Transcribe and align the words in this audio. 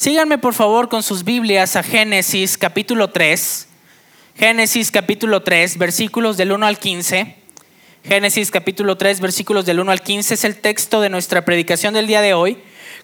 Síganme 0.00 0.38
por 0.38 0.54
favor 0.54 0.88
con 0.88 1.02
sus 1.02 1.24
Biblias 1.24 1.76
a 1.76 1.82
Génesis 1.82 2.56
capítulo 2.56 3.10
3. 3.10 3.68
Génesis 4.34 4.90
capítulo 4.90 5.42
3, 5.42 5.76
versículos 5.76 6.38
del 6.38 6.52
1 6.52 6.66
al 6.66 6.78
15. 6.78 7.36
Génesis 8.04 8.50
capítulo 8.50 8.96
3, 8.96 9.20
versículos 9.20 9.66
del 9.66 9.78
1 9.78 9.92
al 9.92 10.00
15 10.00 10.32
es 10.32 10.44
el 10.44 10.56
texto 10.56 11.02
de 11.02 11.10
nuestra 11.10 11.44
predicación 11.44 11.92
del 11.92 12.06
día 12.06 12.22
de 12.22 12.32
hoy. 12.32 12.56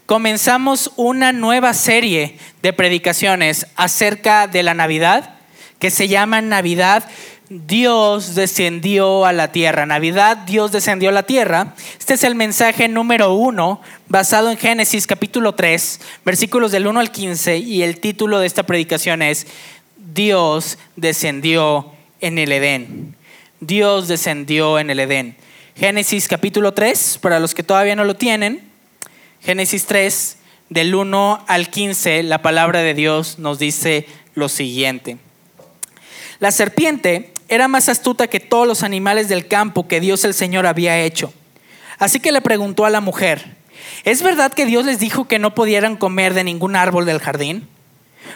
Comenzamos 0.06 0.90
una 0.96 1.34
nueva 1.34 1.74
serie 1.74 2.38
de 2.62 2.72
predicaciones 2.72 3.66
acerca 3.76 4.46
de 4.46 4.62
la 4.62 4.72
Navidad 4.72 5.34
que 5.78 5.90
se 5.90 6.08
llama 6.08 6.40
Navidad 6.40 7.10
Dios 7.48 8.34
descendió 8.34 9.24
a 9.24 9.32
la 9.32 9.52
tierra. 9.52 9.86
Navidad, 9.86 10.36
Dios 10.38 10.72
descendió 10.72 11.10
a 11.10 11.12
la 11.12 11.22
tierra. 11.22 11.74
Este 11.96 12.14
es 12.14 12.24
el 12.24 12.34
mensaje 12.34 12.88
número 12.88 13.34
uno, 13.34 13.80
basado 14.08 14.50
en 14.50 14.58
Génesis 14.58 15.06
capítulo 15.06 15.54
3, 15.54 16.00
versículos 16.24 16.72
del 16.72 16.88
1 16.88 16.98
al 16.98 17.12
15, 17.12 17.58
y 17.58 17.82
el 17.84 18.00
título 18.00 18.40
de 18.40 18.48
esta 18.48 18.64
predicación 18.64 19.22
es 19.22 19.46
Dios 19.96 20.76
descendió 20.96 21.92
en 22.20 22.38
el 22.38 22.50
Edén. 22.50 23.14
Dios 23.60 24.08
descendió 24.08 24.80
en 24.80 24.90
el 24.90 24.98
Edén. 24.98 25.36
Génesis 25.76 26.26
capítulo 26.26 26.74
3, 26.74 27.18
para 27.22 27.38
los 27.38 27.54
que 27.54 27.62
todavía 27.62 27.94
no 27.94 28.04
lo 28.04 28.16
tienen, 28.16 28.60
Génesis 29.40 29.86
3, 29.86 30.38
del 30.68 30.96
1 30.96 31.44
al 31.46 31.70
15, 31.70 32.24
la 32.24 32.42
palabra 32.42 32.80
de 32.80 32.94
Dios 32.94 33.38
nos 33.38 33.60
dice 33.60 34.08
lo 34.34 34.48
siguiente. 34.48 35.18
La 36.40 36.50
serpiente 36.50 37.32
era 37.48 37.68
más 37.68 37.88
astuta 37.88 38.26
que 38.26 38.40
todos 38.40 38.66
los 38.66 38.82
animales 38.82 39.28
del 39.28 39.46
campo 39.46 39.88
que 39.88 40.00
Dios 40.00 40.24
el 40.24 40.34
Señor 40.34 40.66
había 40.66 40.98
hecho. 41.00 41.32
Así 41.98 42.20
que 42.20 42.32
le 42.32 42.40
preguntó 42.40 42.84
a 42.84 42.90
la 42.90 43.00
mujer, 43.00 43.56
¿es 44.04 44.22
verdad 44.22 44.52
que 44.52 44.66
Dios 44.66 44.84
les 44.84 44.98
dijo 44.98 45.26
que 45.28 45.38
no 45.38 45.54
pudieran 45.54 45.96
comer 45.96 46.34
de 46.34 46.44
ningún 46.44 46.76
árbol 46.76 47.06
del 47.06 47.20
jardín? 47.20 47.68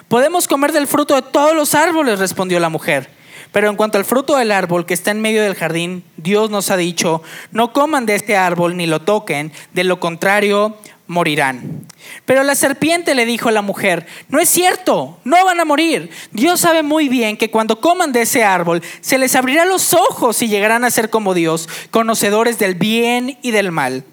Podemos 0.09 0.48
comer 0.48 0.73
del 0.73 0.86
fruto 0.86 1.14
de 1.14 1.23
todos 1.23 1.55
los 1.55 1.74
árboles, 1.74 2.19
respondió 2.19 2.58
la 2.61 2.69
mujer. 2.69 3.11
Pero 3.53 3.69
en 3.69 3.77
cuanto 3.77 3.98
al 3.98 4.05
fruto 4.05 4.36
del 4.36 4.53
árbol 4.53 4.86
que 4.86 4.94
está 4.94 5.11
en 5.11 5.20
medio 5.20 5.42
del 5.42 5.56
jardín, 5.56 6.05
Dios 6.16 6.50
nos 6.50 6.70
ha 6.70 6.77
dicho, 6.77 7.22
no 7.50 7.72
coman 7.72 8.06
de 8.06 8.14
este 8.14 8.36
árbol 8.36 8.77
ni 8.77 8.86
lo 8.86 9.00
toquen, 9.00 9.53
de 9.72 9.84
lo 9.84 9.98
contrario 9.98 10.77
morirán. 11.11 11.86
Pero 12.25 12.44
la 12.44 12.55
serpiente 12.55 13.16
le 13.16 13.27
dijo 13.27 13.48
a 13.48 13.53
la 13.53 13.62
mujer, 13.62 14.06
no 14.28 14.39
es 14.39 14.48
cierto, 14.48 15.19
no 15.25 15.44
van 15.44 15.58
a 15.58 15.64
morir. 15.64 16.08
Dios 16.30 16.61
sabe 16.61 16.84
muy 16.84 17.08
bien 17.08 17.36
que 17.36 17.50
cuando 17.50 17.80
coman 17.80 18.12
de 18.12 18.22
ese 18.22 18.44
árbol, 18.44 18.80
se 19.00 19.19
les 19.19 19.34
abrirá 19.34 19.64
los 19.64 19.92
ojos 19.92 20.41
y 20.41 20.48
llegarán 20.48 20.84
a 20.84 20.91
ser 20.91 21.11
como 21.11 21.34
Dios, 21.34 21.69
conocedores 21.91 22.61
del 22.61 22.77
bien 22.77 23.38
y 23.42 23.50
del 23.50 23.72
mal. 23.72 24.05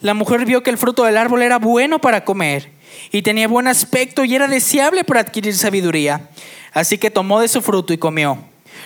La 0.00 0.12
mujer 0.12 0.44
vio 0.44 0.62
que 0.62 0.70
el 0.70 0.78
fruto 0.78 1.04
del 1.04 1.16
árbol 1.16 1.42
era 1.42 1.58
bueno 1.58 2.00
para 2.00 2.24
comer 2.24 2.70
y 3.10 3.22
tenía 3.22 3.48
buen 3.48 3.66
aspecto 3.66 4.22
y 4.24 4.34
era 4.34 4.46
deseable 4.46 5.04
para 5.04 5.20
adquirir 5.20 5.56
sabiduría. 5.56 6.28
Así 6.72 6.98
que 6.98 7.10
tomó 7.10 7.40
de 7.40 7.48
su 7.48 7.62
fruto 7.62 7.94
y 7.94 7.98
comió. 7.98 8.38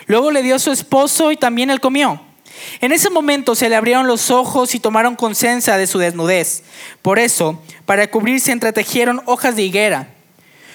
Luego 0.07 0.31
le 0.31 0.43
dio 0.43 0.55
a 0.55 0.61
su 0.61 0.71
esposo 0.71 1.33
y 1.33 1.37
también 1.37 1.71
él 1.71 1.81
comió. 1.81 2.21
En 2.81 2.93
ese 2.93 3.11
momento 3.11 3.55
se 3.55 3.69
le 3.69 3.77
abrieron 3.77 4.07
los 4.07 4.31
ojos 4.31 4.75
y 4.75 4.81
tomaron 4.81 5.17
conciencia 5.17 5.77
de 5.77 5.87
su 5.87 5.99
desnudez. 5.99 6.63
Por 7.03 7.19
eso, 7.19 7.63
para 7.87 8.11
cubrirse, 8.11 8.53
entretejieron 8.53 9.23
hojas 9.27 9.57
de 9.57 9.63
higuera. 9.63 10.09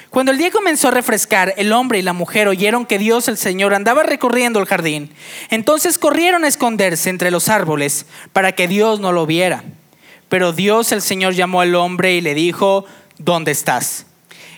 Cuando 0.10 0.32
el 0.32 0.40
día 0.40 0.50
comenzó 0.50 0.88
a 0.88 0.92
refrescar, 0.92 1.54
el 1.58 1.72
hombre 1.72 2.00
y 2.00 2.02
la 2.02 2.14
mujer 2.14 2.48
oyeron 2.48 2.88
que 2.88 2.98
Dios 2.98 3.28
el 3.28 3.38
Señor 3.38 3.76
andaba 3.76 4.02
recorriendo 4.02 4.60
el 4.60 4.66
jardín. 4.66 5.12
Entonces 5.52 6.00
corrieron 6.00 6.44
a 6.44 6.48
esconderse 6.48 7.12
entre 7.12 7.30
los 7.30 7.48
árboles 7.48 8.08
para 8.34 8.54
que 8.54 8.68
Dios 8.68 9.00
no 9.00 9.12
lo 9.12 9.28
viera. 9.28 9.64
Pero 10.28 10.52
Dios 10.52 10.92
el 10.92 11.04
Señor 11.04 11.34
llamó 11.34 11.62
al 11.62 11.76
hombre 11.76 12.16
y 12.16 12.22
le 12.22 12.34
dijo, 12.34 12.86
¿dónde 13.20 13.52
estás? 13.52 14.08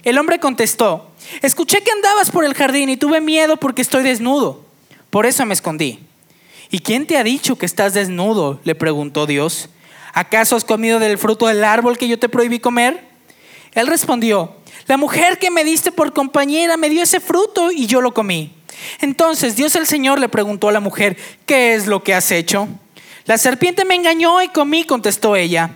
El 0.03 0.17
hombre 0.17 0.39
contestó, 0.39 1.11
escuché 1.41 1.81
que 1.83 1.91
andabas 1.91 2.31
por 2.31 2.45
el 2.45 2.53
jardín 2.53 2.89
y 2.89 2.95
tuve 2.95 3.19
miedo 3.19 3.57
porque 3.57 3.81
estoy 3.81 4.03
desnudo. 4.03 4.63
Por 5.09 5.25
eso 5.25 5.45
me 5.45 5.53
escondí. 5.53 5.99
¿Y 6.71 6.79
quién 6.79 7.05
te 7.05 7.17
ha 7.17 7.23
dicho 7.23 7.57
que 7.57 7.65
estás 7.65 7.93
desnudo? 7.93 8.61
le 8.63 8.75
preguntó 8.75 9.27
Dios. 9.27 9.67
¿Acaso 10.13 10.55
has 10.55 10.63
comido 10.63 10.99
del 10.99 11.17
fruto 11.17 11.47
del 11.47 11.65
árbol 11.65 11.97
que 11.97 12.07
yo 12.07 12.17
te 12.17 12.29
prohibí 12.29 12.59
comer? 12.59 13.03
Él 13.73 13.87
respondió, 13.87 14.55
la 14.87 14.97
mujer 14.97 15.37
que 15.37 15.51
me 15.51 15.65
diste 15.65 15.91
por 15.91 16.13
compañera 16.13 16.77
me 16.77 16.89
dio 16.89 17.03
ese 17.03 17.19
fruto 17.19 17.71
y 17.71 17.87
yo 17.87 17.99
lo 18.01 18.13
comí. 18.13 18.53
Entonces 18.99 19.57
Dios 19.57 19.75
el 19.75 19.85
Señor 19.85 20.19
le 20.19 20.29
preguntó 20.29 20.69
a 20.69 20.71
la 20.71 20.79
mujer, 20.79 21.17
¿qué 21.45 21.75
es 21.75 21.87
lo 21.87 22.03
que 22.03 22.13
has 22.13 22.31
hecho? 22.31 22.69
La 23.25 23.37
serpiente 23.37 23.85
me 23.85 23.95
engañó 23.95 24.41
y 24.41 24.47
comí, 24.47 24.85
contestó 24.85 25.35
ella. 25.35 25.75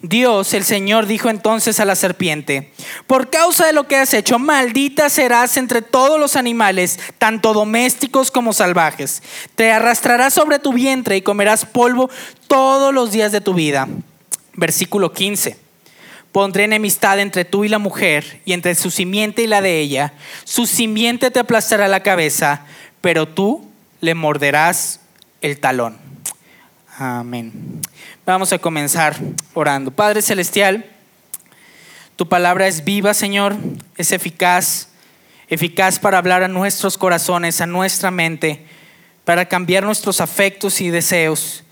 Dios, 0.00 0.54
el 0.54 0.62
Señor, 0.62 1.06
dijo 1.06 1.28
entonces 1.28 1.80
a 1.80 1.84
la 1.84 1.96
serpiente, 1.96 2.72
por 3.08 3.30
causa 3.30 3.66
de 3.66 3.72
lo 3.72 3.88
que 3.88 3.96
has 3.96 4.14
hecho, 4.14 4.38
maldita 4.38 5.10
serás 5.10 5.56
entre 5.56 5.82
todos 5.82 6.20
los 6.20 6.36
animales, 6.36 7.00
tanto 7.18 7.52
domésticos 7.52 8.30
como 8.30 8.52
salvajes. 8.52 9.22
Te 9.56 9.72
arrastrarás 9.72 10.34
sobre 10.34 10.60
tu 10.60 10.72
vientre 10.72 11.16
y 11.16 11.22
comerás 11.22 11.66
polvo 11.66 12.10
todos 12.46 12.94
los 12.94 13.10
días 13.10 13.32
de 13.32 13.40
tu 13.40 13.54
vida. 13.54 13.88
Versículo 14.54 15.12
15. 15.12 15.58
Pondré 16.30 16.64
enemistad 16.64 17.18
entre 17.18 17.44
tú 17.44 17.64
y 17.64 17.68
la 17.68 17.78
mujer, 17.78 18.40
y 18.44 18.52
entre 18.52 18.76
su 18.76 18.92
simiente 18.92 19.42
y 19.42 19.46
la 19.48 19.62
de 19.62 19.80
ella. 19.80 20.12
Su 20.44 20.66
simiente 20.66 21.32
te 21.32 21.40
aplastará 21.40 21.88
la 21.88 22.04
cabeza, 22.04 22.66
pero 23.00 23.26
tú 23.26 23.68
le 24.00 24.14
morderás 24.14 25.00
el 25.40 25.58
talón. 25.58 25.98
Amén. 26.98 27.80
Vamos 28.28 28.52
a 28.52 28.58
comenzar 28.58 29.16
orando. 29.54 29.90
Padre 29.90 30.20
Celestial, 30.20 30.84
tu 32.14 32.28
palabra 32.28 32.66
es 32.66 32.84
viva, 32.84 33.14
Señor, 33.14 33.56
es 33.96 34.12
eficaz, 34.12 34.90
eficaz 35.48 35.98
para 35.98 36.18
hablar 36.18 36.42
a 36.42 36.48
nuestros 36.48 36.98
corazones, 36.98 37.62
a 37.62 37.66
nuestra 37.66 38.10
mente, 38.10 38.66
para 39.24 39.46
cambiar 39.46 39.82
nuestros 39.82 40.20
afectos 40.20 40.82
y 40.82 40.90
deseos. 40.90 41.64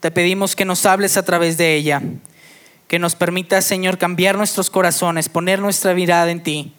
Te 0.00 0.10
pedimos 0.10 0.56
que 0.56 0.64
nos 0.64 0.86
hables 0.86 1.18
a 1.18 1.22
través 1.22 1.58
de 1.58 1.74
ella, 1.74 2.00
que 2.88 2.98
nos 2.98 3.14
permita, 3.14 3.60
Señor, 3.60 3.98
cambiar 3.98 4.38
nuestros 4.38 4.70
corazones, 4.70 5.28
poner 5.28 5.58
nuestra 5.58 5.92
mirada 5.92 6.30
en 6.30 6.42
ti. 6.42 6.72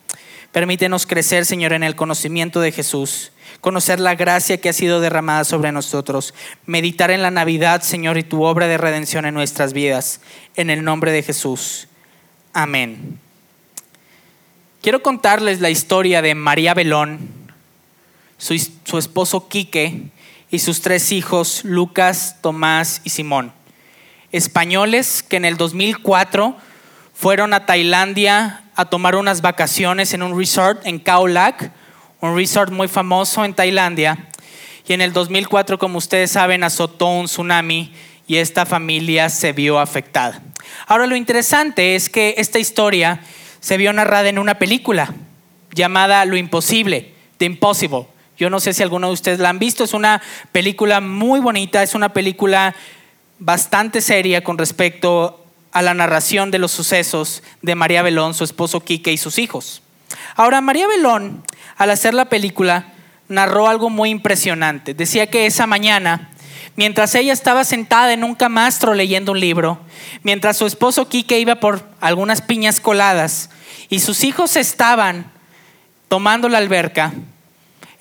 Permítenos 0.51 1.05
crecer, 1.05 1.45
Señor, 1.45 1.73
en 1.73 1.83
el 1.83 1.95
conocimiento 1.95 2.59
de 2.59 2.71
Jesús 2.71 3.31
conocer 3.61 3.99
la 3.99 4.15
gracia 4.15 4.59
que 4.59 4.69
ha 4.69 4.73
sido 4.73 4.99
derramada 4.99 5.43
sobre 5.43 5.71
nosotros, 5.71 6.33
meditar 6.65 7.11
en 7.11 7.21
la 7.21 7.31
Navidad, 7.31 7.81
Señor, 7.83 8.17
y 8.17 8.23
tu 8.23 8.43
obra 8.43 8.67
de 8.67 8.77
redención 8.77 9.25
en 9.25 9.35
nuestras 9.35 9.71
vidas. 9.71 10.19
En 10.55 10.69
el 10.69 10.83
nombre 10.83 11.11
de 11.11 11.23
Jesús. 11.23 11.87
Amén. 12.53 13.19
Quiero 14.81 15.03
contarles 15.03 15.61
la 15.61 15.69
historia 15.69 16.23
de 16.23 16.33
María 16.33 16.73
Belón, 16.73 17.19
su, 18.39 18.97
esposo 18.97 19.47
Quique 19.47 20.09
y 20.49 20.57
sus 20.57 20.81
tres 20.81 21.11
hijos, 21.11 21.63
Lucas, 21.63 22.37
Tomás 22.41 23.01
y 23.03 23.11
Simón. 23.11 23.53
Españoles 24.31 25.21
que 25.21 25.37
en 25.37 25.45
el 25.45 25.57
2004 25.57 26.57
fueron 27.13 27.53
a 27.53 27.67
Tailandia 27.67 28.63
a 28.75 28.85
tomar 28.85 29.15
unas 29.15 29.41
vacaciones 29.41 30.15
en 30.15 30.23
un 30.23 30.35
resort 30.35 30.83
en 30.87 30.97
Khao 30.97 31.27
Lak 31.27 31.71
un 32.21 32.35
resort 32.35 32.71
muy 32.71 32.87
famoso 32.87 33.43
en 33.43 33.53
Tailandia. 33.53 34.27
Y 34.87 34.93
en 34.93 35.01
el 35.01 35.11
2004, 35.11 35.77
como 35.77 35.97
ustedes 35.97 36.31
saben, 36.31 36.63
azotó 36.63 37.07
un 37.07 37.25
tsunami 37.25 37.91
y 38.27 38.37
esta 38.37 38.65
familia 38.65 39.29
se 39.29 39.51
vio 39.51 39.79
afectada. 39.79 40.41
Ahora 40.87 41.07
lo 41.07 41.15
interesante 41.15 41.95
es 41.95 42.09
que 42.09 42.35
esta 42.37 42.59
historia 42.59 43.21
se 43.59 43.77
vio 43.77 43.91
narrada 43.93 44.29
en 44.29 44.39
una 44.39 44.57
película 44.59 45.13
llamada 45.73 46.23
Lo 46.25 46.37
Imposible, 46.37 47.13
The 47.37 47.45
Impossible. 47.45 48.07
Yo 48.37 48.49
no 48.49 48.59
sé 48.59 48.73
si 48.73 48.83
alguno 48.83 49.07
de 49.07 49.13
ustedes 49.13 49.39
la 49.39 49.49
han 49.49 49.59
visto, 49.59 49.83
es 49.83 49.93
una 49.93 50.21
película 50.51 51.01
muy 51.01 51.39
bonita, 51.39 51.83
es 51.83 51.93
una 51.93 52.13
película 52.13 52.75
bastante 53.39 54.01
seria 54.01 54.43
con 54.43 54.57
respecto 54.57 55.45
a 55.71 55.81
la 55.81 55.93
narración 55.93 56.51
de 56.51 56.59
los 56.59 56.71
sucesos 56.71 57.43
de 57.61 57.75
María 57.75 58.01
Belón, 58.01 58.33
su 58.33 58.43
esposo 58.43 58.81
Quique 58.81 59.11
y 59.11 59.17
sus 59.17 59.39
hijos. 59.39 59.81
Ahora, 60.35 60.61
María 60.61 60.87
Belón 60.87 61.43
al 61.77 61.89
hacer 61.89 62.13
la 62.13 62.25
película, 62.25 62.85
narró 63.27 63.67
algo 63.67 63.89
muy 63.89 64.11
impresionante. 64.11 64.93
Decía 64.93 65.27
que 65.27 65.47
esa 65.47 65.65
mañana, 65.65 66.29
mientras 66.75 67.15
ella 67.15 67.33
estaba 67.33 67.63
sentada 67.63 68.13
en 68.13 68.23
un 68.23 68.35
camastro 68.35 68.93
leyendo 68.93 69.31
un 69.31 69.39
libro, 69.39 69.79
mientras 70.21 70.57
su 70.57 70.67
esposo 70.67 71.09
Quique 71.09 71.39
iba 71.39 71.55
por 71.55 71.83
algunas 71.99 72.41
piñas 72.41 72.79
coladas 72.79 73.49
y 73.89 73.99
sus 73.99 74.23
hijos 74.23 74.55
estaban 74.57 75.31
tomando 76.07 76.49
la 76.49 76.59
alberca, 76.59 77.13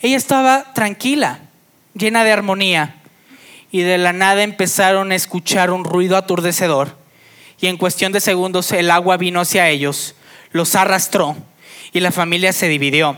ella 0.02 0.16
estaba 0.16 0.72
tranquila, 0.74 1.38
llena 1.94 2.24
de 2.24 2.32
armonía, 2.32 2.96
y 3.70 3.80
de 3.80 3.98
la 3.98 4.12
nada 4.12 4.42
empezaron 4.42 5.12
a 5.12 5.14
escuchar 5.14 5.70
un 5.70 5.84
ruido 5.84 6.16
aturdecedor, 6.16 6.96
y 7.60 7.68
en 7.68 7.76
cuestión 7.76 8.12
de 8.12 8.20
segundos 8.20 8.72
el 8.72 8.90
agua 8.90 9.16
vino 9.16 9.40
hacia 9.40 9.68
ellos, 9.68 10.16
los 10.50 10.74
arrastró, 10.74 11.36
y 11.92 12.00
la 12.00 12.12
familia 12.12 12.52
se 12.52 12.68
dividió. 12.68 13.16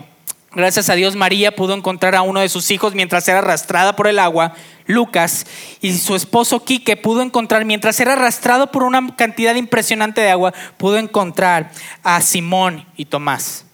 Gracias 0.54 0.90
a 0.90 0.94
Dios 0.94 1.16
María 1.16 1.56
pudo 1.56 1.72
encontrar 1.72 2.14
a 2.14 2.20
uno 2.20 2.40
de 2.40 2.48
sus 2.50 2.70
hijos 2.70 2.94
mientras 2.94 3.26
era 3.26 3.38
arrastrada 3.38 3.96
por 3.96 4.06
el 4.06 4.18
agua, 4.18 4.52
Lucas 4.86 5.46
y 5.80 5.96
su 5.96 6.14
esposo 6.14 6.62
Quique 6.62 6.96
pudo 6.96 7.22
encontrar, 7.22 7.64
mientras 7.64 7.98
era 8.00 8.12
arrastrado 8.12 8.70
por 8.70 8.82
una 8.82 9.16
cantidad 9.16 9.54
impresionante 9.54 10.20
de 10.20 10.30
agua, 10.30 10.52
pudo 10.76 10.98
encontrar 10.98 11.70
a 12.02 12.20
Simón 12.20 12.86
y 12.96 13.06
Tomás. 13.06 13.64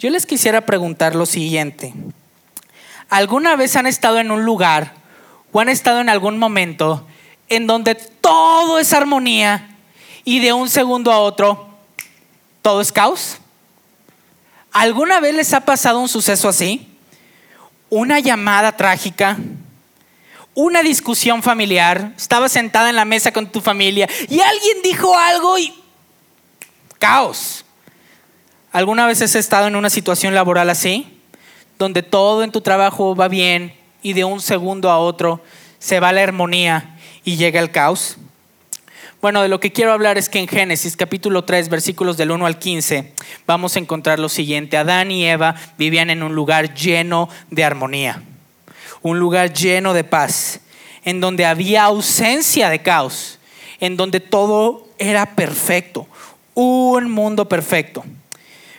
Yo 0.00 0.10
les 0.10 0.26
quisiera 0.26 0.62
preguntar 0.62 1.14
lo 1.14 1.26
siguiente. 1.26 1.92
¿Alguna 3.08 3.54
vez 3.54 3.76
han 3.76 3.86
estado 3.86 4.18
en 4.18 4.30
un 4.30 4.44
lugar 4.44 4.94
o 5.52 5.60
han 5.60 5.68
estado 5.68 6.00
en 6.00 6.08
algún 6.08 6.38
momento 6.38 7.06
en 7.48 7.66
donde 7.66 7.94
todo 7.94 8.78
es 8.78 8.92
armonía 8.92 9.76
y 10.24 10.40
de 10.40 10.52
un 10.52 10.68
segundo 10.68 11.12
a 11.12 11.18
otro 11.18 11.68
todo 12.62 12.80
es 12.80 12.92
caos? 12.92 13.39
¿Alguna 14.72 15.20
vez 15.20 15.34
les 15.34 15.52
ha 15.52 15.60
pasado 15.60 15.98
un 15.98 16.08
suceso 16.08 16.48
así? 16.48 16.86
Una 17.88 18.20
llamada 18.20 18.76
trágica, 18.76 19.36
una 20.54 20.82
discusión 20.82 21.42
familiar, 21.42 22.12
estaba 22.16 22.48
sentada 22.48 22.88
en 22.88 22.96
la 22.96 23.04
mesa 23.04 23.32
con 23.32 23.50
tu 23.50 23.60
familia 23.60 24.08
y 24.28 24.40
alguien 24.40 24.82
dijo 24.84 25.16
algo 25.18 25.58
y 25.58 25.74
caos. 26.98 27.64
¿Alguna 28.70 29.06
vez 29.06 29.20
has 29.22 29.34
estado 29.34 29.66
en 29.66 29.74
una 29.74 29.90
situación 29.90 30.34
laboral 30.34 30.70
así? 30.70 31.20
Donde 31.76 32.04
todo 32.04 32.44
en 32.44 32.52
tu 32.52 32.60
trabajo 32.60 33.16
va 33.16 33.26
bien 33.26 33.74
y 34.02 34.12
de 34.12 34.24
un 34.24 34.40
segundo 34.40 34.90
a 34.90 34.98
otro 34.98 35.42
se 35.80 35.98
va 35.98 36.12
la 36.12 36.22
armonía 36.22 36.96
y 37.24 37.36
llega 37.36 37.58
el 37.58 37.72
caos. 37.72 38.18
Bueno, 39.20 39.42
de 39.42 39.48
lo 39.48 39.60
que 39.60 39.72
quiero 39.72 39.92
hablar 39.92 40.16
es 40.18 40.28
que 40.28 40.38
en 40.38 40.48
Génesis 40.48 40.96
capítulo 40.96 41.44
3 41.44 41.68
versículos 41.68 42.16
del 42.16 42.30
1 42.30 42.46
al 42.46 42.58
15 42.58 43.12
vamos 43.46 43.76
a 43.76 43.78
encontrar 43.78 44.18
lo 44.18 44.28
siguiente. 44.28 44.76
Adán 44.76 45.10
y 45.10 45.26
Eva 45.26 45.54
vivían 45.76 46.10
en 46.10 46.22
un 46.22 46.34
lugar 46.34 46.74
lleno 46.74 47.28
de 47.50 47.64
armonía 47.64 48.22
un 49.02 49.18
lugar 49.18 49.52
lleno 49.52 49.94
de 49.94 50.04
paz, 50.04 50.60
en 51.04 51.20
donde 51.20 51.46
había 51.46 51.84
ausencia 51.84 52.68
de 52.68 52.82
caos, 52.82 53.38
en 53.80 53.96
donde 53.96 54.20
todo 54.20 54.86
era 54.98 55.34
perfecto, 55.34 56.06
un 56.54 57.10
mundo 57.10 57.48
perfecto. 57.48 58.04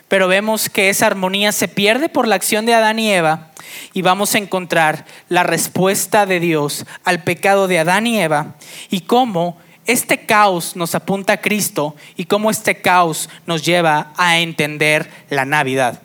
Pero 0.08 0.28
vemos 0.28 0.70
que 0.70 0.90
esa 0.90 1.08
armonía 1.08 1.52
se 1.52 1.68
pierde 1.68 2.10
por 2.10 2.28
la 2.28 2.36
acción 2.36 2.66
de 2.66 2.74
Adán 2.74 3.00
y 3.00 3.12
Eva 3.12 3.52
y 3.94 4.02
vamos 4.02 4.36
a 4.36 4.40
encontrar 4.40 5.06
la 5.30 5.44
respuesta 5.44 6.26
de 6.26 6.40
Dios 6.40 6.86
al 7.04 7.24
pecado 7.24 7.68
de 7.68 7.80
Adán 7.80 8.06
y 8.06 8.20
Eva 8.20 8.56
y 8.90 9.02
cómo 9.02 9.58
este 9.86 10.26
caos 10.26 10.76
nos 10.76 10.96
apunta 10.96 11.34
a 11.34 11.42
Cristo 11.42 11.96
y 12.16 12.26
cómo 12.26 12.52
este 12.52 12.82
caos 12.82 13.30
nos 13.46 13.66
lleva 13.66 14.14
a 14.18 14.40
entender 14.40 15.10
la 15.30 15.46
Navidad. 15.46 16.02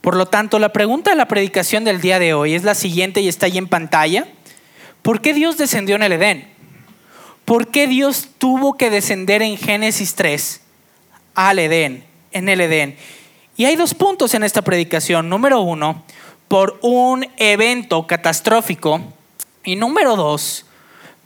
Por 0.00 0.16
lo 0.16 0.26
tanto, 0.26 0.58
la 0.58 0.72
pregunta 0.72 1.10
de 1.10 1.16
la 1.16 1.28
predicación 1.28 1.84
del 1.84 2.00
día 2.00 2.18
de 2.18 2.34
hoy 2.34 2.54
es 2.54 2.64
la 2.64 2.74
siguiente 2.74 3.20
y 3.20 3.28
está 3.28 3.46
ahí 3.46 3.58
en 3.58 3.68
pantalla. 3.68 4.26
¿Por 5.02 5.20
qué 5.20 5.34
Dios 5.34 5.56
descendió 5.56 5.96
en 5.96 6.02
el 6.02 6.12
Edén? 6.12 6.48
¿Por 7.44 7.68
qué 7.68 7.86
Dios 7.86 8.28
tuvo 8.38 8.76
que 8.76 8.90
descender 8.90 9.42
en 9.42 9.56
Génesis 9.56 10.14
3 10.14 10.60
al 11.34 11.58
Edén, 11.58 12.04
en 12.32 12.48
el 12.48 12.60
Edén? 12.60 12.96
Y 13.56 13.64
hay 13.64 13.74
dos 13.74 13.94
puntos 13.94 14.34
en 14.34 14.44
esta 14.44 14.62
predicación. 14.62 15.28
Número 15.28 15.60
uno, 15.60 16.04
por 16.46 16.78
un 16.82 17.26
evento 17.38 18.06
catastrófico. 18.06 19.00
Y 19.64 19.76
número 19.76 20.14
dos, 20.14 20.64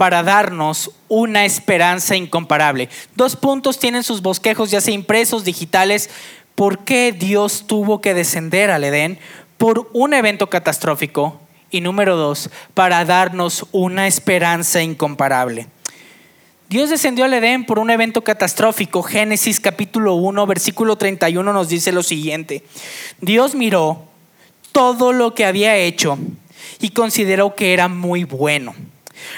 para 0.03 0.25
darnos 0.25 0.91
una 1.07 1.45
esperanza 1.45 2.17
incomparable. 2.17 2.89
Dos 3.15 3.37
puntos 3.37 3.79
tienen 3.79 4.03
sus 4.03 4.21
bosquejos 4.21 4.69
ya 4.69 4.81
sea 4.81 4.93
impresos, 4.93 5.45
digitales, 5.45 6.11
por 6.57 6.81
qué 6.81 7.13
Dios 7.13 7.69
tuvo 7.69 8.01
que 8.01 8.13
descender 8.13 8.73
al 8.73 8.83
Edén 8.83 9.21
por 9.59 9.89
un 9.93 10.13
evento 10.13 10.51
catastrófico 10.51 11.41
y 11.71 11.83
número 11.83 12.17
dos, 12.17 12.51
para 12.75 13.05
darnos 13.05 13.65
una 13.71 14.09
esperanza 14.09 14.83
incomparable. 14.83 15.69
Dios 16.69 16.91
descendió 16.91 17.25
al 17.25 17.35
Edén 17.35 17.65
por 17.65 17.79
un 17.79 17.91
evento 17.91 18.25
catastrófico. 18.25 19.05
Génesis 19.05 19.61
capítulo 19.61 20.15
1, 20.15 20.47
versículo 20.49 20.97
31 20.97 21.53
nos 21.53 21.69
dice 21.69 21.93
lo 21.93 22.03
siguiente. 22.03 22.65
Dios 23.21 23.55
miró 23.55 24.03
todo 24.73 25.13
lo 25.13 25.33
que 25.33 25.45
había 25.45 25.77
hecho 25.77 26.19
y 26.81 26.91
consideró 26.91 27.55
que 27.55 27.73
era 27.73 27.87
muy 27.87 28.25
bueno. 28.25 28.75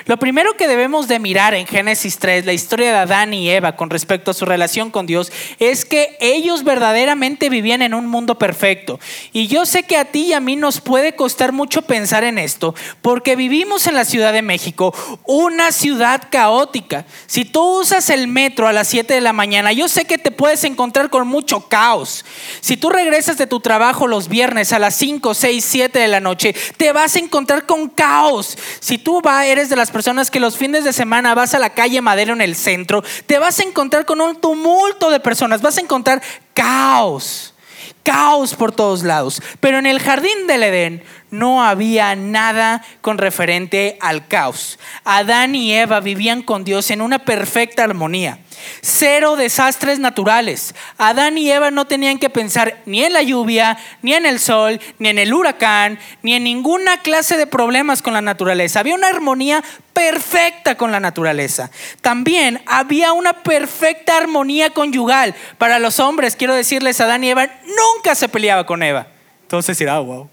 Lo 0.07 0.19
primero 0.19 0.57
que 0.57 0.69
debemos 0.69 1.09
de 1.09 1.19
mirar 1.19 1.55
en 1.55 1.67
Génesis 1.67 2.19
3, 2.19 2.47
la 2.47 2.53
historia 2.53 2.91
de 2.91 2.99
Adán 2.99 3.35
y 3.35 3.51
Eva 3.51 3.77
con 3.77 3.91
respecto 3.91 4.31
a 4.31 4.35
su 4.35 4.45
relación 4.45 4.91
con 4.91 5.07
Dios, 5.07 5.33
es 5.59 5.85
que 5.85 6.17
ellos 6.21 6.65
verdaderamente 6.65 7.49
vivían 7.49 7.83
en 7.83 7.95
un 7.95 8.07
mundo 8.07 8.39
perfecto. 8.39 9.01
Y 9.33 9.47
yo 9.47 9.67
sé 9.67 9.83
que 9.83 9.97
a 9.97 10.07
ti 10.07 10.27
y 10.27 10.33
a 10.33 10.41
mí 10.41 10.57
nos 10.57 10.81
puede 10.81 11.17
costar 11.17 11.53
mucho 11.53 11.83
pensar 11.83 12.25
en 12.25 12.39
esto, 12.39 12.75
porque 13.03 13.37
vivimos 13.37 13.87
en 13.87 13.95
la 13.95 14.05
Ciudad 14.05 14.33
de 14.33 14.43
México, 14.43 14.95
una 15.25 15.73
ciudad 15.73 16.29
caótica. 16.31 17.05
Si 17.27 17.45
tú 17.45 17.81
usas 17.81 18.11
el 18.11 18.29
metro 18.29 18.69
a 18.69 18.73
las 18.73 18.89
7 18.89 19.15
de 19.15 19.21
la 19.21 19.33
mañana, 19.33 19.73
yo 19.73 19.89
sé 19.89 20.05
que 20.05 20.19
te 20.19 20.31
puedes 20.31 20.65
encontrar 20.65 21.11
con 21.11 21.27
mucho 21.27 21.69
caos. 21.69 22.25
Si 22.61 22.77
tú 22.77 22.91
regresas 22.91 23.39
de 23.39 23.47
tu 23.47 23.61
trabajo 23.61 24.07
los 24.07 24.29
viernes 24.29 24.73
a 24.73 24.79
las 24.79 24.95
5, 24.97 25.35
6, 25.35 25.65
7 25.65 25.99
de 25.99 26.09
la 26.09 26.21
noche, 26.21 26.55
te 26.77 26.93
vas 26.93 27.17
a 27.17 27.19
encontrar 27.19 27.67
con 27.67 27.89
caos. 27.89 28.57
Si 28.81 28.99
tú 28.99 29.21
vas, 29.21 29.47
eres 29.47 29.64
de 29.69 29.77
las 29.77 29.91
personas 29.91 30.31
que 30.31 30.41
los 30.41 30.57
fines 30.57 30.85
de 30.85 30.93
semana 30.93 31.35
vas 31.35 31.55
a 31.55 31.59
la 31.59 31.71
calle 31.71 32.01
Madero 32.01 32.33
en 32.33 32.41
el 32.41 32.57
centro, 32.57 33.03
te 33.27 33.39
vas 33.39 33.59
a 33.59 33.63
encontrar 33.63 34.05
con 34.05 34.21
un 34.21 34.41
tumulto 34.41 35.11
de 35.11 35.21
personas, 35.21 35.63
vas 35.63 35.79
a 35.79 35.81
encontrar 35.81 36.23
caos, 36.53 37.55
caos 38.03 38.55
por 38.55 38.73
todos 38.73 39.03
lados. 39.03 39.43
Pero 39.61 39.79
en 39.79 39.87
el 39.87 40.01
jardín 40.01 40.47
del 40.47 40.63
Edén 40.63 41.03
no 41.31 41.65
había 41.65 42.15
nada 42.15 42.83
con 43.01 43.19
referente 43.19 43.99
al 44.01 44.29
caos. 44.29 44.79
Adán 45.05 45.55
y 45.55 45.73
Eva 45.75 46.01
vivían 46.01 46.43
con 46.43 46.65
Dios 46.65 46.91
en 46.91 47.01
una 47.01 47.19
perfecta 47.19 47.85
armonía. 47.85 48.39
Cero 48.81 49.37
desastres 49.37 49.99
naturales. 49.99 50.75
Adán 50.99 51.39
y 51.39 51.51
Eva 51.51 51.71
no 51.71 51.87
tenían 51.87 52.19
que 52.19 52.31
pensar 52.31 52.83
ni 52.87 53.05
en 53.05 53.13
la 53.13 53.23
lluvia, 53.23 53.79
ni 54.03 54.15
en 54.15 54.27
el 54.27 54.41
sol, 54.41 54.81
ni 54.99 55.09
en 55.09 55.19
el 55.19 55.33
huracán, 55.33 55.99
ni 56.23 56.35
en 56.35 56.45
ninguna 56.45 57.03
clase 57.03 57.37
de 57.37 57.47
problemas 57.47 58.03
con 58.03 58.15
la 58.15 58.21
naturaleza. 58.21 58.81
Había 58.81 58.95
una 58.95 59.09
armonía 59.09 59.63
perfecta 59.93 60.77
con 60.77 60.93
la 60.93 61.01
naturaleza. 61.01 61.71
También 62.01 62.63
había 62.67 63.13
una 63.13 63.43
perfecta 63.43 64.17
armonía 64.17 64.71
conyugal. 64.71 65.35
Para 65.59 65.79
los 65.79 66.01
hombres, 66.01 66.37
quiero 66.37 66.55
decirles, 66.55 67.01
Adán 67.01 67.25
y 67.25 67.31
Eva 67.31 67.49
nunca 67.65 68.15
se 68.15 68.29
peleaba 68.29 68.67
con 68.67 68.83
Eva. 68.83 69.07
Entonces 69.43 69.79
dirá, 69.79 69.99
wow 69.99 70.29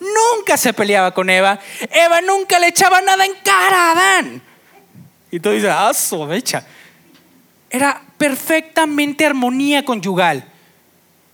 nunca 0.00 0.56
se 0.56 0.72
peleaba 0.72 1.12
con 1.12 1.30
Eva. 1.30 1.58
Eva 1.90 2.20
nunca 2.20 2.58
le 2.58 2.68
echaba 2.68 3.00
nada 3.00 3.24
en 3.24 3.34
cara 3.42 3.88
a 3.88 3.92
Adán. 3.92 4.42
Y 5.30 5.40
tú 5.40 5.50
dices, 5.50 5.70
ah, 5.72 5.92
sobecha. 5.92 6.64
Era 7.70 8.02
perfectamente 8.18 9.26
armonía 9.26 9.84
conyugal. 9.84 10.46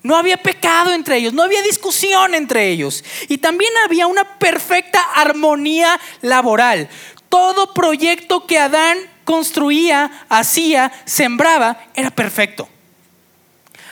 No 0.03 0.17
había 0.17 0.37
pecado 0.37 0.93
entre 0.93 1.17
ellos, 1.17 1.33
no 1.33 1.45
había 1.45 1.63
discusión 1.63 2.35
entre 2.35 2.69
ellos. 2.71 3.05
Y 3.29 3.39
también 3.39 3.71
había 3.85 4.07
una 4.07 4.39
perfecta 4.39 5.01
armonía 5.15 6.01
laboral. 6.23 6.89
Todo 7.29 7.73
proyecto 7.73 8.47
que 8.47 8.59
Adán 8.59 8.99
construía, 9.25 10.11
hacía, 10.29 10.93
sembraba, 11.05 11.85
era 11.95 12.11
perfecto. 12.11 12.69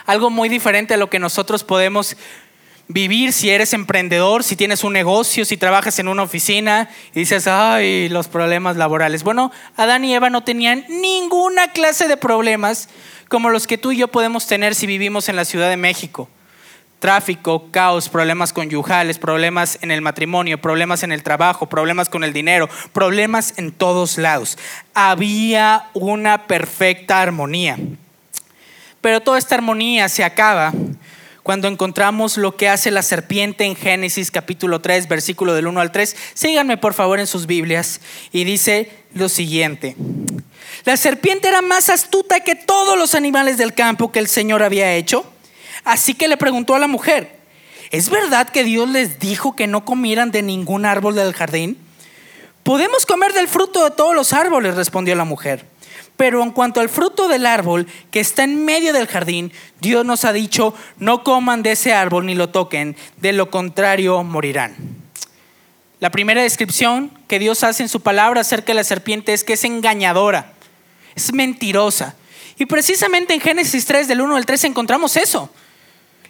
Algo 0.05 0.31
muy 0.31 0.49
diferente 0.49 0.95
a 0.95 0.97
lo 0.97 1.09
que 1.09 1.21
nosotros 1.21 1.63
podemos 1.63 2.17
vivir 2.93 3.33
si 3.33 3.51
eres 3.51 3.73
emprendedor, 3.73 4.43
si 4.43 4.57
tienes 4.57 4.83
un 4.83 4.93
negocio, 4.93 5.45
si 5.45 5.57
trabajas 5.57 5.99
en 5.99 6.09
una 6.09 6.23
oficina 6.23 6.89
y 7.15 7.21
dices, 7.21 7.47
ay, 7.47 8.09
los 8.09 8.29
problemas 8.29 8.77
laborales. 8.77 9.23
Bueno, 9.23 9.53
Adán 9.77 10.05
y 10.05 10.15
Eva 10.15 10.29
no 10.29 10.43
tenían 10.43 10.85
ninguna 10.89 11.69
clase 11.73 12.09
de 12.09 12.17
problemas 12.17 12.89
como 13.29 13.51
los 13.51 13.67
que 13.67 13.79
tú 13.79 13.93
y 13.93 13.99
yo 13.99 14.09
podemos 14.09 14.47
tener 14.47 14.75
si 14.75 14.87
vivimos 14.87 15.29
en 15.29 15.37
la 15.37 15.45
Ciudad 15.45 15.71
de 15.71 15.77
México. 15.77 16.29
Tráfico, 16.99 17.69
caos, 17.71 18.09
problemas 18.09 18.53
conyugales, 18.53 19.19
problemas 19.19 19.79
en 19.81 19.91
el 19.91 20.03
matrimonio, 20.03 20.61
problemas 20.61 21.03
en 21.03 21.13
el 21.13 21.23
trabajo, 21.23 21.67
problemas 21.67 22.11
con 22.11 22.25
el 22.25 22.33
dinero, 22.33 22.69
problemas 22.93 23.55
en 23.57 23.73
todos 23.73 24.19
lados. 24.19 24.59
Había 24.93 25.87
una 25.95 26.47
perfecta 26.47 27.23
armonía. 27.23 27.79
Pero 29.01 29.21
toda 29.21 29.39
esta 29.39 29.55
armonía 29.55 30.11
se 30.11 30.25
acaba 30.25 30.75
cuando 31.51 31.67
encontramos 31.67 32.37
lo 32.37 32.55
que 32.57 32.69
hace 32.69 32.93
la 32.93 33.03
serpiente 33.03 33.65
en 33.65 33.75
Génesis 33.75 34.31
capítulo 34.31 34.81
3, 34.81 35.09
versículo 35.09 35.53
del 35.53 35.67
1 35.67 35.81
al 35.81 35.91
3. 35.91 36.15
Síganme 36.33 36.77
por 36.77 36.95
favor 36.95 37.19
en 37.19 37.27
sus 37.27 37.49
Biblias. 37.49 38.01
Y 38.31 38.45
dice 38.45 38.93
lo 39.15 39.29
siguiente. 39.29 39.97
La 40.85 40.97
serpiente 40.97 41.49
era 41.49 41.61
más 41.61 41.89
astuta 41.89 42.39
que 42.45 42.55
todos 42.55 42.97
los 42.97 43.17
animales 43.17 43.59
del 43.59 43.75
campo 43.75 44.13
que 44.13 44.21
el 44.21 44.29
Señor 44.29 44.63
había 44.63 44.95
hecho. 44.95 45.25
Así 45.83 46.15
que 46.15 46.29
le 46.29 46.37
preguntó 46.37 46.77
a 46.77 46.79
la 46.79 46.87
mujer, 46.87 47.41
¿es 47.91 48.11
verdad 48.11 48.49
que 48.49 48.63
Dios 48.63 48.89
les 48.89 49.19
dijo 49.19 49.57
que 49.57 49.67
no 49.67 49.85
comieran 49.85 50.31
de 50.31 50.43
ningún 50.43 50.85
árbol 50.85 51.17
del 51.17 51.33
jardín? 51.33 51.77
Podemos 52.63 53.07
comer 53.07 53.33
del 53.33 53.49
fruto 53.49 53.83
de 53.83 53.91
todos 53.91 54.15
los 54.15 54.33
árboles, 54.33 54.77
respondió 54.77 55.17
la 55.17 55.25
mujer. 55.25 55.67
Pero 56.21 56.43
en 56.43 56.51
cuanto 56.51 56.83
al 56.83 56.91
fruto 56.91 57.29
del 57.29 57.47
árbol 57.47 57.87
que 58.11 58.21
está 58.21 58.45
en 58.45 58.67
medio 58.67 58.93
del 58.93 59.07
jardín, 59.07 59.55
Dios 59.81 60.05
nos 60.05 60.27
ha 60.27 60.35
dicho, 60.35 60.75
no 60.99 61.25
coman 61.25 61.63
de 61.63 61.73
ese 61.73 61.95
árbol 61.95 62.27
ni 62.27 62.35
lo 62.35 62.51
toquen, 62.51 62.95
de 63.17 63.33
lo 63.33 63.51
contrario 63.51 64.23
morirán. 64.23 64.77
La 65.99 66.11
primera 66.11 66.43
descripción 66.43 67.11
que 67.27 67.39
Dios 67.39 67.65
hace 67.65 67.85
en 67.85 67.89
su 67.89 68.03
palabra 68.03 68.43
acerca 68.43 68.67
de 68.67 68.75
la 68.75 68.85
serpiente 68.85 69.33
es 69.33 69.45
que 69.45 69.55
es 69.55 69.65
engañadora, 69.65 70.53
es 71.15 71.33
mentirosa. 71.33 72.17
Y 72.59 72.67
precisamente 72.67 73.33
en 73.33 73.41
Génesis 73.41 73.87
3, 73.87 74.07
del 74.07 74.21
1 74.21 74.37
al 74.37 74.45
3, 74.45 74.65
encontramos 74.65 75.17
eso. 75.17 75.49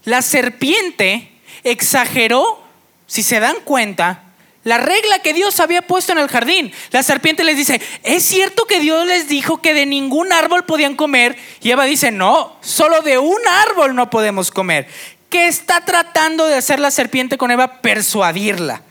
La 0.04 0.22
serpiente 0.22 1.32
exageró, 1.64 2.62
si 3.08 3.24
se 3.24 3.40
dan 3.40 3.56
cuenta, 3.64 4.22
la 4.62 4.78
regla 4.78 5.20
que 5.20 5.32
Dios 5.32 5.58
había 5.58 5.82
puesto 5.82 6.12
en 6.12 6.18
el 6.18 6.28
jardín. 6.28 6.72
La 6.90 7.02
serpiente 7.02 7.44
les 7.44 7.56
dice, 7.56 7.80
¿es 8.02 8.22
cierto 8.22 8.66
que 8.66 8.80
Dios 8.80 9.06
les 9.06 9.28
dijo 9.28 9.62
que 9.62 9.72
de 9.72 9.86
ningún 9.86 10.32
árbol 10.32 10.64
podían 10.64 10.96
comer? 10.96 11.36
Y 11.62 11.70
Eva 11.70 11.84
dice, 11.84 12.10
no, 12.10 12.56
solo 12.60 13.00
de 13.00 13.18
un 13.18 13.40
árbol 13.48 13.94
no 13.94 14.10
podemos 14.10 14.50
comer. 14.50 14.86
¿Qué 15.30 15.46
está 15.46 15.84
tratando 15.84 16.46
de 16.46 16.56
hacer 16.56 16.80
la 16.80 16.90
serpiente 16.90 17.38
con 17.38 17.50
Eva? 17.50 17.80
Persuadirla. 17.80 18.82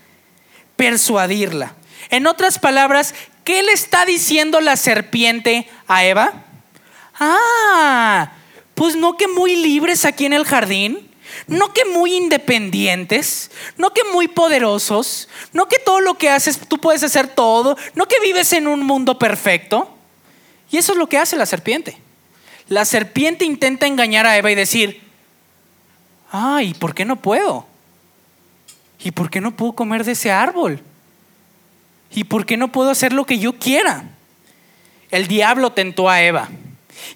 Persuadirla. 0.74 1.74
En 2.08 2.26
otras 2.26 2.58
palabras, 2.58 3.14
¿qué 3.44 3.62
le 3.62 3.72
está 3.72 4.04
diciendo 4.04 4.60
la 4.60 4.76
serpiente 4.76 5.68
a 5.86 6.04
Eva? 6.04 6.32
Ah, 7.14 8.32
pues 8.74 8.96
no 8.96 9.16
que 9.16 9.28
muy 9.28 9.54
libres 9.54 10.04
aquí 10.04 10.24
en 10.24 10.32
el 10.32 10.44
jardín. 10.44 11.09
No 11.50 11.74
que 11.74 11.84
muy 11.84 12.14
independientes, 12.14 13.50
no 13.76 13.90
que 13.90 14.02
muy 14.12 14.28
poderosos, 14.28 15.28
no 15.52 15.66
que 15.66 15.80
todo 15.84 16.00
lo 16.00 16.14
que 16.14 16.30
haces 16.30 16.60
tú 16.68 16.78
puedes 16.78 17.02
hacer 17.02 17.26
todo, 17.26 17.76
no 17.96 18.06
que 18.06 18.20
vives 18.20 18.52
en 18.52 18.68
un 18.68 18.84
mundo 18.84 19.18
perfecto. 19.18 19.92
Y 20.70 20.76
eso 20.76 20.92
es 20.92 20.98
lo 20.98 21.08
que 21.08 21.18
hace 21.18 21.34
la 21.34 21.46
serpiente. 21.46 21.98
La 22.68 22.84
serpiente 22.84 23.44
intenta 23.44 23.88
engañar 23.88 24.28
a 24.28 24.38
Eva 24.38 24.52
y 24.52 24.54
decir, 24.54 25.02
ay, 26.30 26.72
¿por 26.74 26.94
qué 26.94 27.04
no 27.04 27.16
puedo? 27.16 27.66
¿Y 29.02 29.10
por 29.10 29.28
qué 29.28 29.40
no 29.40 29.56
puedo 29.56 29.72
comer 29.72 30.04
de 30.04 30.12
ese 30.12 30.30
árbol? 30.30 30.80
¿Y 32.12 32.22
por 32.22 32.46
qué 32.46 32.56
no 32.56 32.70
puedo 32.70 32.90
hacer 32.90 33.12
lo 33.12 33.26
que 33.26 33.40
yo 33.40 33.54
quiera? 33.54 34.04
El 35.10 35.26
diablo 35.26 35.72
tentó 35.72 36.08
a 36.08 36.22
Eva. 36.22 36.48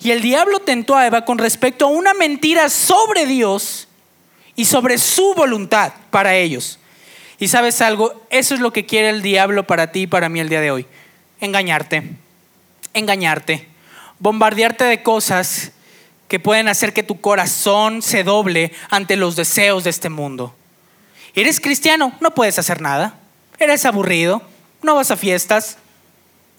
Y 0.01 0.11
el 0.11 0.23
diablo 0.23 0.59
tentó 0.59 0.97
a 0.97 1.07
Eva 1.07 1.25
con 1.25 1.39
respecto 1.39 1.85
a 1.85 1.91
una 1.91 2.15
mentira 2.15 2.69
sobre 2.69 3.27
Dios 3.27 3.87
y 4.57 4.65
sobre 4.65 4.99
su 4.99 5.35
voluntad 5.35 5.93
para 6.11 6.35
ellos. 6.37 6.79
Y 7.39 7.49
sabes 7.49 7.81
algo, 7.81 8.25
eso 8.31 8.55
es 8.55 8.61
lo 8.61 8.73
que 8.73 8.87
quiere 8.87 9.09
el 9.11 9.23
diablo 9.23 9.67
para 9.67 9.93
ti 9.93 10.03
y 10.03 10.07
para 10.07 10.29
mí 10.29 10.41
el 10.41 10.49
día 10.49 10.61
de 10.61 10.71
hoy. 10.71 10.87
Engañarte, 11.41 12.11
engañarte, 12.93 13.69
bombardearte 14.19 14.85
de 14.85 15.03
cosas 15.03 15.73
que 16.29 16.41
pueden 16.41 16.69
hacer 16.69 16.93
que 16.93 17.03
tu 17.03 17.21
corazón 17.21 18.03
se 18.03 18.25
doble 18.25 18.73
ante 18.91 19.17
los 19.17 19.37
deseos 19.37 19.85
de 19.85 19.91
este 19.91 20.09
mundo. 20.09 20.55
¿Eres 21.35 21.61
cristiano? 21.61 22.13
No 22.21 22.35
puedes 22.35 22.59
hacer 22.59 22.81
nada. 22.81 23.19
Eres 23.59 23.85
aburrido, 23.85 24.43
no 24.83 24.95
vas 24.95 25.11
a 25.11 25.17
fiestas, 25.17 25.79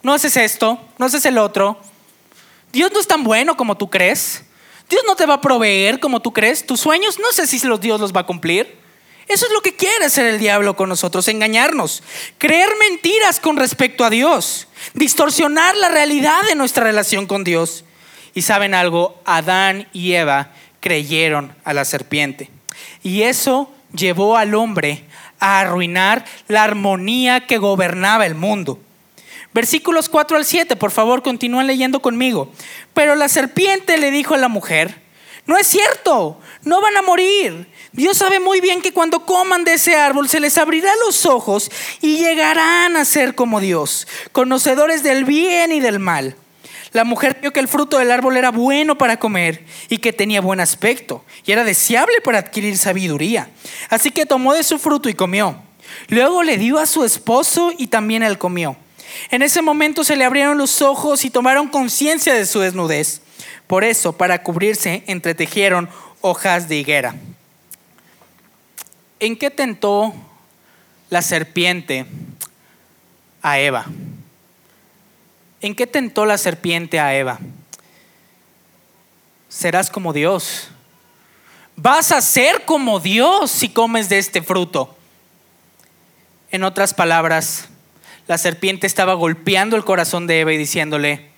no 0.04 0.14
haces 0.14 0.38
esto, 0.38 0.80
no 0.98 1.06
haces 1.06 1.25
el 1.25 1.38
otro. 1.38 1.80
Dios 2.72 2.92
no 2.94 3.00
es 3.00 3.08
tan 3.08 3.24
bueno 3.24 3.58
como 3.58 3.75
tú 3.75 3.90
crees. 3.90 4.44
Dios 4.89 5.04
no 5.08 5.15
te 5.15 5.25
va 5.25 5.36
a 5.36 5.42
proveer 5.42 6.00
como 6.00 6.22
tú 6.22 6.32
crees. 6.34 6.65
Tus 6.65 6.80
sueños, 6.80 7.20
no 7.20 7.32
sé 7.32 7.48
si 7.48 7.65
los 7.68 7.82
Dios 7.82 8.00
los 8.00 8.13
va 8.13 8.22
a 8.22 8.25
cumplir. 8.25 8.77
Eso 9.27 9.48
es 9.48 9.54
lo 9.54 9.62
que 9.62 9.75
quiere 9.75 10.06
hacer 10.06 10.27
el 10.27 10.39
diablo 10.39 10.75
con 10.75 10.88
nosotros, 10.88 11.27
engañarnos, 11.27 12.04
creer 12.38 12.70
mentiras 12.80 13.39
con 13.39 13.58
respecto 13.58 14.06
a 14.06 14.12
Dios, 14.12 14.68
distorsionar 14.94 15.75
la 15.77 15.89
realidad 15.89 16.44
de 16.48 16.54
nuestra 16.54 16.84
relación 16.84 17.25
con 17.25 17.44
Dios. 17.44 17.86
Y 18.36 18.44
saben 18.44 18.75
algo, 18.75 19.20
Adán 19.25 19.88
y 19.94 20.13
Eva 20.13 20.51
creyeron 20.80 21.56
a 21.63 21.74
la 21.74 21.86
serpiente. 21.86 22.51
Y 23.01 23.24
eso 23.24 23.74
llevó 23.96 24.38
al 24.38 24.54
hombre 24.54 25.06
a 25.39 25.62
arruinar 25.62 26.25
la 26.48 26.63
armonía 26.63 27.48
que 27.48 27.58
gobernaba 27.58 28.27
el 28.27 28.36
mundo. 28.36 28.80
Versículos 29.56 30.10
4 30.10 30.36
al 30.36 30.44
7, 30.44 30.76
por 30.76 30.92
favor, 30.92 31.24
continúan 31.24 31.66
leyendo 31.66 32.02
conmigo. 32.02 32.52
Pero 32.94 33.16
la 33.16 33.30
serpiente 33.30 33.98
le 33.98 34.12
dijo 34.12 34.34
a 34.34 34.38
la 34.38 34.50
mujer, 34.50 35.02
no 35.46 35.58
es 35.58 35.66
cierto, 35.66 36.42
no 36.64 36.82
van 36.82 36.98
a 36.98 37.02
morir. 37.02 37.66
Dios 37.94 38.18
sabe 38.18 38.42
muy 38.42 38.60
bien 38.60 38.82
que 38.82 38.92
cuando 38.92 39.26
coman 39.26 39.64
de 39.64 39.76
ese 39.76 39.96
árbol 39.96 40.28
se 40.28 40.42
les 40.42 40.58
abrirá 40.58 40.92
los 41.06 41.26
ojos 41.26 41.72
y 42.02 42.18
llegarán 42.18 42.98
a 42.98 43.06
ser 43.06 43.34
como 43.34 43.62
Dios, 43.62 44.10
conocedores 44.34 45.04
del 45.04 45.24
bien 45.24 45.72
y 45.72 45.80
del 45.80 46.00
mal. 46.00 46.36
La 46.92 47.06
mujer 47.06 47.38
vio 47.40 47.54
que 47.54 47.62
el 47.62 47.70
fruto 47.70 47.98
del 47.98 48.12
árbol 48.12 48.36
era 48.36 48.52
bueno 48.52 48.98
para 48.98 49.20
comer 49.20 49.64
y 49.88 50.00
que 50.00 50.12
tenía 50.12 50.42
buen 50.42 50.60
aspecto 50.60 51.24
y 51.46 51.54
era 51.54 51.64
deseable 51.64 52.20
para 52.20 52.40
adquirir 52.40 52.78
sabiduría. 52.78 53.50
Así 53.90 54.12
que 54.12 54.26
tomó 54.26 54.54
de 54.54 54.64
su 54.64 54.80
fruto 54.80 55.08
y 55.08 55.14
comió. 55.14 55.62
Luego 56.10 56.44
le 56.44 56.58
dio 56.58 56.78
a 56.78 56.86
su 56.86 57.06
esposo 57.06 57.72
y 57.78 57.88
también 57.88 58.22
él 58.22 58.38
comió. 58.38 58.76
En 59.32 59.42
ese 59.42 59.62
momento 59.62 60.04
se 60.04 60.16
le 60.16 60.26
abrieron 60.26 60.58
los 60.58 60.82
ojos 60.82 61.26
y 61.26 61.30
tomaron 61.30 61.68
conciencia 61.68 62.34
de 62.34 62.46
su 62.46 62.60
desnudez. 62.60 63.22
Por 63.68 63.84
eso, 63.84 64.14
para 64.14 64.44
cubrirse, 64.44 65.04
entretejieron 65.08 65.90
hojas 66.22 66.68
de 66.70 66.78
higuera. 66.78 67.16
¿En 69.20 69.36
qué 69.38 69.50
tentó 69.50 70.14
la 71.10 71.22
serpiente 71.22 72.06
a 73.42 73.60
Eva? 73.60 73.86
¿En 75.62 75.76
qué 75.76 75.88
tentó 75.88 76.26
la 76.26 76.38
serpiente 76.38 77.00
a 77.00 77.16
Eva? 77.16 77.40
Serás 79.50 79.90
como 79.90 80.14
Dios. 80.14 80.70
Vas 81.76 82.12
a 82.12 82.22
ser 82.22 82.66
como 82.66 83.00
Dios 83.00 83.52
si 83.52 83.70
comes 83.70 84.10
de 84.10 84.18
este 84.18 84.42
fruto. 84.42 84.96
En 86.52 86.64
otras 86.64 86.94
palabras, 86.94 87.70
la 88.27 88.38
serpiente 88.38 88.88
estaba 88.88 89.13
golpeando 89.13 89.75
el 89.75 89.84
corazón 89.84 90.27
de 90.27 90.39
Eva 90.41 90.53
y 90.53 90.58
diciéndole, 90.58 91.29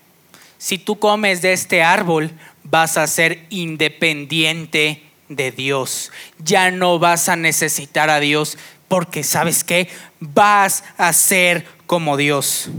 si 0.56 0.78
tú 0.78 0.98
comes 0.98 1.42
de 1.42 1.52
este 1.52 1.82
árbol, 1.82 2.30
vas 2.64 2.96
a 2.96 3.06
ser 3.06 3.44
independiente 3.50 5.02
de 5.28 5.50
Dios. 5.50 6.10
Ya 6.38 6.70
no 6.70 6.98
vas 6.98 7.28
a 7.28 7.36
necesitar 7.36 8.10
a 8.10 8.20
Dios 8.20 8.58
porque 8.88 9.22
sabes 9.22 9.64
qué, 9.64 9.88
vas 10.18 10.82
a 10.96 11.12
ser 11.12 11.66
como 11.86 12.16
Dios. 12.16 12.70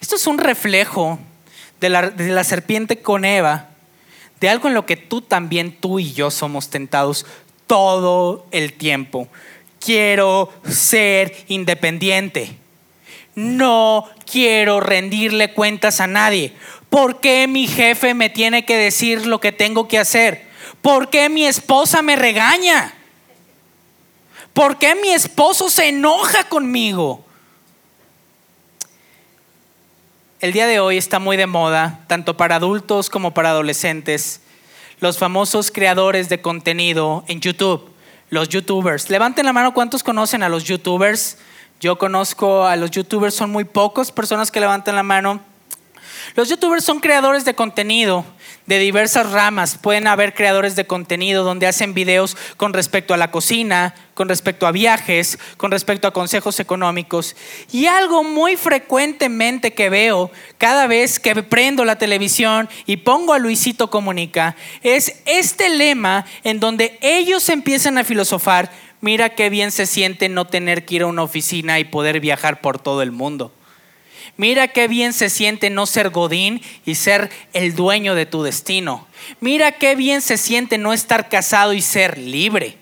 Esto 0.00 0.16
es 0.16 0.26
un 0.26 0.38
reflejo 0.38 1.18
de 1.80 1.88
la, 1.88 2.10
de 2.10 2.28
la 2.28 2.44
serpiente 2.44 3.00
con 3.00 3.24
Eva, 3.24 3.70
de 4.38 4.48
algo 4.48 4.68
en 4.68 4.74
lo 4.74 4.86
que 4.86 4.96
tú 4.96 5.22
también, 5.22 5.72
tú 5.72 5.98
y 5.98 6.12
yo 6.12 6.30
somos 6.30 6.68
tentados 6.68 7.26
todo 7.66 8.46
el 8.50 8.74
tiempo 8.74 9.28
quiero 9.80 10.52
ser 10.68 11.44
independiente. 11.48 12.56
No 13.34 14.08
quiero 14.30 14.80
rendirle 14.80 15.52
cuentas 15.52 16.00
a 16.00 16.06
nadie. 16.06 16.54
¿Por 16.90 17.20
qué 17.20 17.48
mi 17.48 17.66
jefe 17.66 18.14
me 18.14 18.30
tiene 18.30 18.64
que 18.64 18.76
decir 18.76 19.26
lo 19.26 19.40
que 19.40 19.50
tengo 19.50 19.88
que 19.88 19.98
hacer? 19.98 20.46
¿Por 20.82 21.08
qué 21.10 21.28
mi 21.28 21.46
esposa 21.46 22.02
me 22.02 22.16
regaña? 22.16 22.94
¿Por 24.52 24.78
qué 24.78 24.94
mi 24.94 25.10
esposo 25.10 25.70
se 25.70 25.88
enoja 25.88 26.44
conmigo? 26.48 27.24
El 30.40 30.52
día 30.52 30.66
de 30.66 30.80
hoy 30.80 30.96
está 30.96 31.18
muy 31.18 31.36
de 31.36 31.46
moda, 31.46 32.00
tanto 32.06 32.36
para 32.36 32.56
adultos 32.56 33.10
como 33.10 33.32
para 33.34 33.50
adolescentes, 33.50 34.40
los 34.98 35.18
famosos 35.18 35.70
creadores 35.70 36.28
de 36.28 36.40
contenido 36.40 37.24
en 37.28 37.40
YouTube 37.40 37.89
los 38.30 38.48
youtubers. 38.48 39.10
Levanten 39.10 39.44
la 39.44 39.52
mano 39.52 39.74
cuántos 39.74 40.02
conocen 40.02 40.42
a 40.42 40.48
los 40.48 40.64
youtubers. 40.64 41.36
Yo 41.80 41.98
conozco 41.98 42.64
a 42.64 42.76
los 42.76 42.90
youtubers, 42.90 43.34
son 43.34 43.50
muy 43.50 43.64
pocos 43.64 44.12
personas 44.12 44.50
que 44.50 44.60
levantan 44.60 44.94
la 44.94 45.02
mano. 45.02 45.40
Los 46.34 46.48
youtubers 46.48 46.84
son 46.84 47.00
creadores 47.00 47.44
de 47.44 47.54
contenido 47.54 48.24
de 48.66 48.78
diversas 48.78 49.30
ramas. 49.32 49.78
Pueden 49.78 50.06
haber 50.06 50.34
creadores 50.34 50.76
de 50.76 50.86
contenido 50.86 51.44
donde 51.44 51.66
hacen 51.66 51.92
videos 51.92 52.36
con 52.56 52.72
respecto 52.72 53.14
a 53.14 53.16
la 53.16 53.30
cocina, 53.30 53.94
con 54.14 54.28
respecto 54.28 54.66
a 54.66 54.72
viajes, 54.72 55.38
con 55.56 55.70
respecto 55.70 56.06
a 56.06 56.12
consejos 56.12 56.60
económicos. 56.60 57.34
Y 57.72 57.86
algo 57.86 58.22
muy 58.22 58.56
frecuentemente 58.56 59.72
que 59.72 59.90
veo 59.90 60.30
cada 60.58 60.86
vez 60.86 61.18
que 61.18 61.34
prendo 61.42 61.84
la 61.84 61.96
televisión 61.96 62.68
y 62.86 62.98
pongo 62.98 63.32
a 63.32 63.38
Luisito 63.38 63.90
Comunica 63.90 64.56
es 64.82 65.22
este 65.26 65.68
lema 65.70 66.26
en 66.44 66.60
donde 66.60 66.98
ellos 67.00 67.48
empiezan 67.48 67.98
a 67.98 68.04
filosofar, 68.04 68.70
mira 69.00 69.30
qué 69.30 69.50
bien 69.50 69.72
se 69.72 69.86
siente 69.86 70.28
no 70.28 70.46
tener 70.46 70.84
que 70.84 70.96
ir 70.96 71.02
a 71.02 71.06
una 71.06 71.22
oficina 71.22 71.78
y 71.78 71.84
poder 71.84 72.20
viajar 72.20 72.60
por 72.60 72.78
todo 72.78 73.02
el 73.02 73.10
mundo. 73.10 73.52
Mira 74.36 74.68
qué 74.68 74.88
bien 74.88 75.12
se 75.12 75.30
siente 75.30 75.70
no 75.70 75.86
ser 75.86 76.10
Godín 76.10 76.62
y 76.86 76.94
ser 76.94 77.30
el 77.52 77.74
dueño 77.74 78.14
de 78.14 78.26
tu 78.26 78.42
destino. 78.42 79.06
Mira 79.40 79.72
qué 79.72 79.94
bien 79.94 80.22
se 80.22 80.36
siente 80.36 80.78
no 80.78 80.92
estar 80.92 81.28
casado 81.28 81.72
y 81.72 81.82
ser 81.82 82.18
libre. 82.18 82.78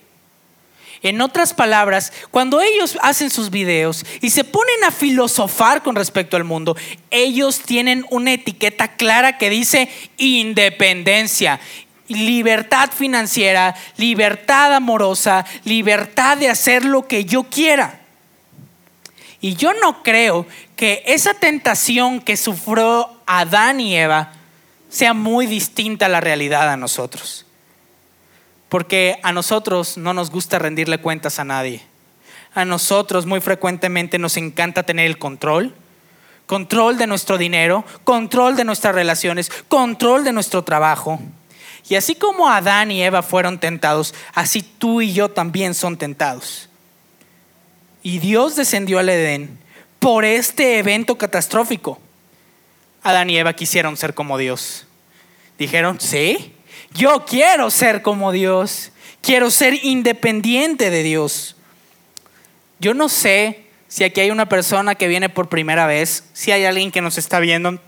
En 1.02 1.20
otras 1.20 1.54
palabras, 1.54 2.12
cuando 2.30 2.60
ellos 2.60 2.98
hacen 3.02 3.30
sus 3.30 3.50
videos 3.50 4.04
y 4.20 4.30
se 4.30 4.42
ponen 4.42 4.82
a 4.84 4.90
filosofar 4.90 5.82
con 5.82 5.94
respecto 5.94 6.36
al 6.36 6.44
mundo, 6.44 6.76
ellos 7.10 7.60
tienen 7.60 8.04
una 8.10 8.32
etiqueta 8.32 8.96
clara 8.96 9.38
que 9.38 9.48
dice 9.48 9.88
independencia, 10.16 11.60
libertad 12.08 12.90
financiera, 12.90 13.76
libertad 13.96 14.74
amorosa, 14.74 15.44
libertad 15.64 16.36
de 16.36 16.48
hacer 16.48 16.84
lo 16.84 17.06
que 17.06 17.24
yo 17.24 17.44
quiera. 17.44 18.00
Y 19.40 19.54
yo 19.54 19.72
no 19.74 20.02
creo 20.02 20.46
que 20.76 21.02
esa 21.06 21.34
tentación 21.34 22.20
que 22.20 22.36
sufrió 22.36 23.10
Adán 23.26 23.80
y 23.80 23.96
Eva 23.96 24.32
sea 24.88 25.14
muy 25.14 25.46
distinta 25.46 26.06
a 26.06 26.08
la 26.08 26.20
realidad 26.20 26.70
a 26.70 26.76
nosotros. 26.76 27.46
Porque 28.68 29.18
a 29.22 29.32
nosotros 29.32 29.96
no 29.96 30.12
nos 30.12 30.30
gusta 30.30 30.58
rendirle 30.58 30.98
cuentas 30.98 31.38
a 31.38 31.44
nadie. 31.44 31.82
A 32.54 32.64
nosotros 32.64 33.26
muy 33.26 33.40
frecuentemente 33.40 34.18
nos 34.18 34.36
encanta 34.36 34.82
tener 34.82 35.06
el 35.06 35.18
control, 35.18 35.74
control 36.46 36.98
de 36.98 37.06
nuestro 37.06 37.38
dinero, 37.38 37.84
control 38.04 38.56
de 38.56 38.64
nuestras 38.64 38.94
relaciones, 38.94 39.50
control 39.68 40.24
de 40.24 40.32
nuestro 40.32 40.64
trabajo. 40.64 41.20
Y 41.88 41.94
así 41.94 42.14
como 42.14 42.48
Adán 42.48 42.90
y 42.90 43.02
Eva 43.02 43.22
fueron 43.22 43.58
tentados, 43.58 44.14
así 44.34 44.62
tú 44.62 45.00
y 45.00 45.12
yo 45.12 45.30
también 45.30 45.74
son 45.74 45.96
tentados. 45.96 46.67
Y 48.08 48.20
Dios 48.20 48.56
descendió 48.56 48.98
al 48.98 49.10
Edén 49.10 49.58
por 49.98 50.24
este 50.24 50.78
evento 50.78 51.18
catastrófico. 51.18 52.00
Adán 53.02 53.28
y 53.28 53.36
Eva 53.36 53.52
quisieron 53.52 53.98
ser 53.98 54.14
como 54.14 54.38
Dios. 54.38 54.86
Dijeron, 55.58 56.00
sí, 56.00 56.54
yo 56.94 57.26
quiero 57.26 57.70
ser 57.70 58.00
como 58.00 58.32
Dios. 58.32 58.92
Quiero 59.20 59.50
ser 59.50 59.84
independiente 59.84 60.88
de 60.88 61.02
Dios. 61.02 61.54
Yo 62.80 62.94
no 62.94 63.10
sé 63.10 63.66
si 63.88 64.04
aquí 64.04 64.22
hay 64.22 64.30
una 64.30 64.48
persona 64.48 64.94
que 64.94 65.06
viene 65.06 65.28
por 65.28 65.50
primera 65.50 65.86
vez, 65.86 66.24
si 66.32 66.50
hay 66.50 66.64
alguien 66.64 66.90
que 66.90 67.02
nos 67.02 67.18
está 67.18 67.40
viendo 67.40 67.78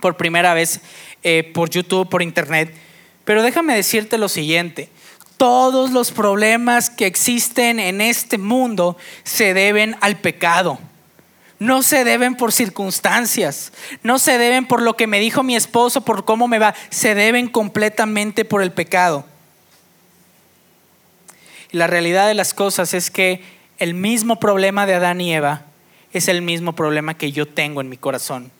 por 0.00 0.16
primera 0.16 0.54
vez 0.54 0.82
eh, 1.24 1.50
por 1.52 1.68
YouTube, 1.68 2.08
por 2.08 2.22
Internet. 2.22 2.72
Pero 3.24 3.42
déjame 3.42 3.74
decirte 3.74 4.18
lo 4.18 4.28
siguiente. 4.28 4.88
Todos 5.36 5.90
los 5.90 6.12
problemas 6.12 6.90
que 6.90 7.06
existen 7.06 7.80
en 7.80 8.00
este 8.00 8.38
mundo 8.38 8.96
se 9.24 9.54
deben 9.54 9.96
al 10.00 10.16
pecado. 10.16 10.78
No 11.58 11.82
se 11.82 12.04
deben 12.04 12.34
por 12.34 12.52
circunstancias, 12.52 13.72
no 14.02 14.18
se 14.18 14.38
deben 14.38 14.66
por 14.66 14.82
lo 14.82 14.96
que 14.96 15.06
me 15.06 15.20
dijo 15.20 15.42
mi 15.42 15.56
esposo, 15.56 16.00
por 16.02 16.24
cómo 16.24 16.48
me 16.48 16.58
va, 16.58 16.74
se 16.90 17.14
deben 17.14 17.48
completamente 17.48 18.44
por 18.44 18.62
el 18.62 18.72
pecado. 18.72 19.24
Y 21.70 21.76
la 21.76 21.86
realidad 21.86 22.28
de 22.28 22.34
las 22.34 22.54
cosas 22.54 22.92
es 22.92 23.10
que 23.10 23.42
el 23.78 23.94
mismo 23.94 24.38
problema 24.38 24.86
de 24.86 24.94
Adán 24.94 25.20
y 25.20 25.32
Eva 25.32 25.62
es 26.12 26.28
el 26.28 26.42
mismo 26.42 26.74
problema 26.74 27.14
que 27.14 27.32
yo 27.32 27.46
tengo 27.46 27.80
en 27.80 27.88
mi 27.88 27.96
corazón. 27.96 28.50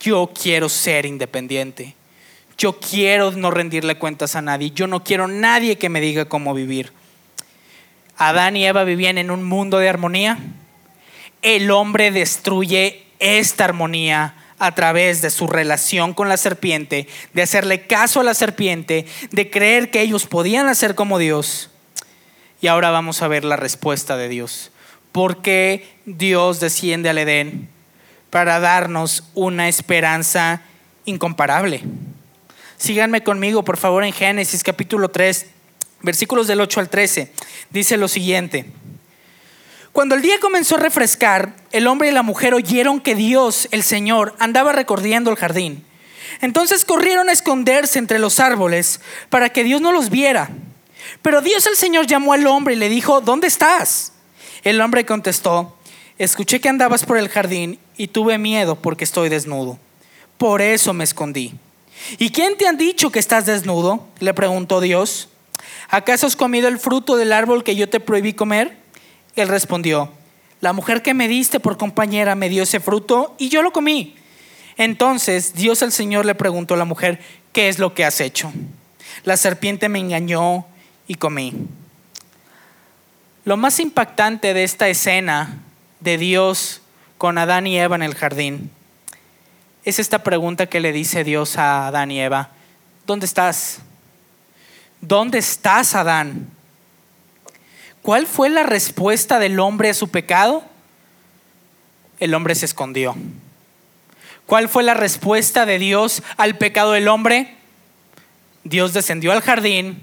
Yo 0.00 0.30
quiero 0.34 0.68
ser 0.68 1.06
independiente. 1.06 1.94
Yo 2.56 2.78
quiero 2.78 3.30
no 3.32 3.50
rendirle 3.50 3.96
cuentas 3.98 4.36
a 4.36 4.42
nadie. 4.42 4.70
Yo 4.70 4.86
no 4.86 5.02
quiero 5.02 5.28
nadie 5.28 5.76
que 5.76 5.88
me 5.88 6.00
diga 6.00 6.26
cómo 6.26 6.54
vivir. 6.54 6.92
Adán 8.16 8.56
y 8.56 8.64
Eva 8.64 8.84
vivían 8.84 9.18
en 9.18 9.30
un 9.30 9.42
mundo 9.42 9.78
de 9.78 9.88
armonía. 9.88 10.38
El 11.42 11.70
hombre 11.70 12.10
destruye 12.10 13.04
esta 13.18 13.64
armonía 13.64 14.34
a 14.58 14.74
través 14.74 15.20
de 15.20 15.30
su 15.30 15.46
relación 15.46 16.14
con 16.14 16.28
la 16.28 16.36
serpiente, 16.36 17.08
de 17.32 17.42
hacerle 17.42 17.86
caso 17.86 18.20
a 18.20 18.24
la 18.24 18.34
serpiente, 18.34 19.06
de 19.30 19.50
creer 19.50 19.90
que 19.90 20.00
ellos 20.00 20.26
podían 20.26 20.68
hacer 20.68 20.94
como 20.94 21.18
Dios. 21.18 21.70
Y 22.60 22.68
ahora 22.68 22.90
vamos 22.90 23.20
a 23.20 23.28
ver 23.28 23.44
la 23.44 23.56
respuesta 23.56 24.16
de 24.16 24.28
Dios. 24.28 24.70
¿Por 25.12 25.42
qué 25.42 25.86
Dios 26.06 26.60
desciende 26.60 27.10
al 27.10 27.18
Edén? 27.18 27.68
Para 28.30 28.58
darnos 28.58 29.24
una 29.34 29.68
esperanza 29.68 30.62
incomparable. 31.04 31.82
Síganme 32.84 33.22
conmigo, 33.22 33.64
por 33.64 33.78
favor, 33.78 34.04
en 34.04 34.12
Génesis 34.12 34.62
capítulo 34.62 35.08
3, 35.08 35.46
versículos 36.02 36.46
del 36.46 36.60
8 36.60 36.80
al 36.80 36.90
13. 36.90 37.32
Dice 37.70 37.96
lo 37.96 38.08
siguiente. 38.08 38.66
Cuando 39.92 40.14
el 40.14 40.20
día 40.20 40.38
comenzó 40.38 40.76
a 40.76 40.80
refrescar, 40.80 41.56
el 41.72 41.86
hombre 41.86 42.08
y 42.08 42.12
la 42.12 42.22
mujer 42.22 42.52
oyeron 42.52 43.00
que 43.00 43.14
Dios, 43.14 43.68
el 43.70 43.82
Señor, 43.82 44.34
andaba 44.38 44.72
recorriendo 44.72 45.30
el 45.30 45.38
jardín. 45.38 45.82
Entonces 46.42 46.84
corrieron 46.84 47.30
a 47.30 47.32
esconderse 47.32 47.98
entre 47.98 48.18
los 48.18 48.38
árboles 48.38 49.00
para 49.30 49.48
que 49.48 49.64
Dios 49.64 49.80
no 49.80 49.90
los 49.90 50.10
viera. 50.10 50.50
Pero 51.22 51.40
Dios 51.40 51.66
el 51.66 51.76
Señor 51.76 52.06
llamó 52.06 52.34
al 52.34 52.46
hombre 52.46 52.74
y 52.74 52.76
le 52.76 52.90
dijo, 52.90 53.22
¿dónde 53.22 53.46
estás? 53.46 54.12
El 54.62 54.78
hombre 54.82 55.06
contestó, 55.06 55.74
escuché 56.18 56.60
que 56.60 56.68
andabas 56.68 57.06
por 57.06 57.16
el 57.16 57.30
jardín 57.30 57.78
y 57.96 58.08
tuve 58.08 58.36
miedo 58.36 58.76
porque 58.76 59.04
estoy 59.04 59.30
desnudo. 59.30 59.78
Por 60.36 60.60
eso 60.60 60.92
me 60.92 61.04
escondí. 61.04 61.54
¿Y 62.18 62.30
quién 62.30 62.56
te 62.56 62.66
han 62.66 62.76
dicho 62.76 63.10
que 63.10 63.18
estás 63.18 63.46
desnudo? 63.46 64.06
Le 64.20 64.34
preguntó 64.34 64.80
Dios. 64.80 65.28
¿Acaso 65.88 66.26
has 66.26 66.36
comido 66.36 66.68
el 66.68 66.78
fruto 66.78 67.16
del 67.16 67.32
árbol 67.32 67.64
que 67.64 67.76
yo 67.76 67.88
te 67.88 68.00
prohibí 68.00 68.34
comer? 68.34 68.76
Él 69.36 69.48
respondió, 69.48 70.10
la 70.60 70.72
mujer 70.72 71.02
que 71.02 71.14
me 71.14 71.28
diste 71.28 71.60
por 71.60 71.76
compañera 71.76 72.34
me 72.34 72.48
dio 72.48 72.62
ese 72.62 72.80
fruto 72.80 73.34
y 73.38 73.48
yo 73.48 73.62
lo 73.62 73.72
comí. 73.72 74.16
Entonces 74.76 75.54
Dios 75.54 75.82
el 75.82 75.92
Señor 75.92 76.24
le 76.24 76.34
preguntó 76.34 76.74
a 76.74 76.78
la 76.78 76.84
mujer, 76.84 77.20
¿qué 77.52 77.68
es 77.68 77.78
lo 77.78 77.94
que 77.94 78.04
has 78.04 78.20
hecho? 78.20 78.52
La 79.24 79.36
serpiente 79.36 79.88
me 79.88 79.98
engañó 79.98 80.66
y 81.06 81.14
comí. 81.16 81.52
Lo 83.44 83.56
más 83.56 83.78
impactante 83.78 84.54
de 84.54 84.64
esta 84.64 84.88
escena 84.88 85.60
de 86.00 86.18
Dios 86.18 86.80
con 87.18 87.38
Adán 87.38 87.66
y 87.66 87.78
Eva 87.78 87.96
en 87.96 88.02
el 88.02 88.14
jardín 88.14 88.70
es 89.84 89.98
esta 89.98 90.22
pregunta 90.22 90.66
que 90.66 90.80
le 90.80 90.92
dice 90.92 91.24
Dios 91.24 91.58
a 91.58 91.88
Adán 91.88 92.10
y 92.10 92.20
Eva. 92.20 92.50
¿Dónde 93.06 93.26
estás? 93.26 93.80
¿Dónde 95.00 95.38
estás, 95.38 95.94
Adán? 95.94 96.48
¿Cuál 98.00 98.26
fue 98.26 98.48
la 98.48 98.62
respuesta 98.62 99.38
del 99.38 99.60
hombre 99.60 99.90
a 99.90 99.94
su 99.94 100.08
pecado? 100.08 100.64
El 102.18 102.34
hombre 102.34 102.54
se 102.54 102.64
escondió. 102.64 103.14
¿Cuál 104.46 104.68
fue 104.68 104.82
la 104.82 104.94
respuesta 104.94 105.66
de 105.66 105.78
Dios 105.78 106.22
al 106.36 106.56
pecado 106.56 106.92
del 106.92 107.08
hombre? 107.08 107.56
Dios 108.62 108.94
descendió 108.94 109.32
al 109.32 109.42
jardín 109.42 110.02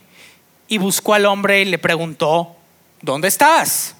y 0.67 0.77
buscó 0.77 1.15
al 1.15 1.25
hombre 1.25 1.61
y 1.61 1.65
le 1.65 1.79
preguntó, 1.79 2.55
¿dónde 3.01 3.27
estás? 3.27 3.95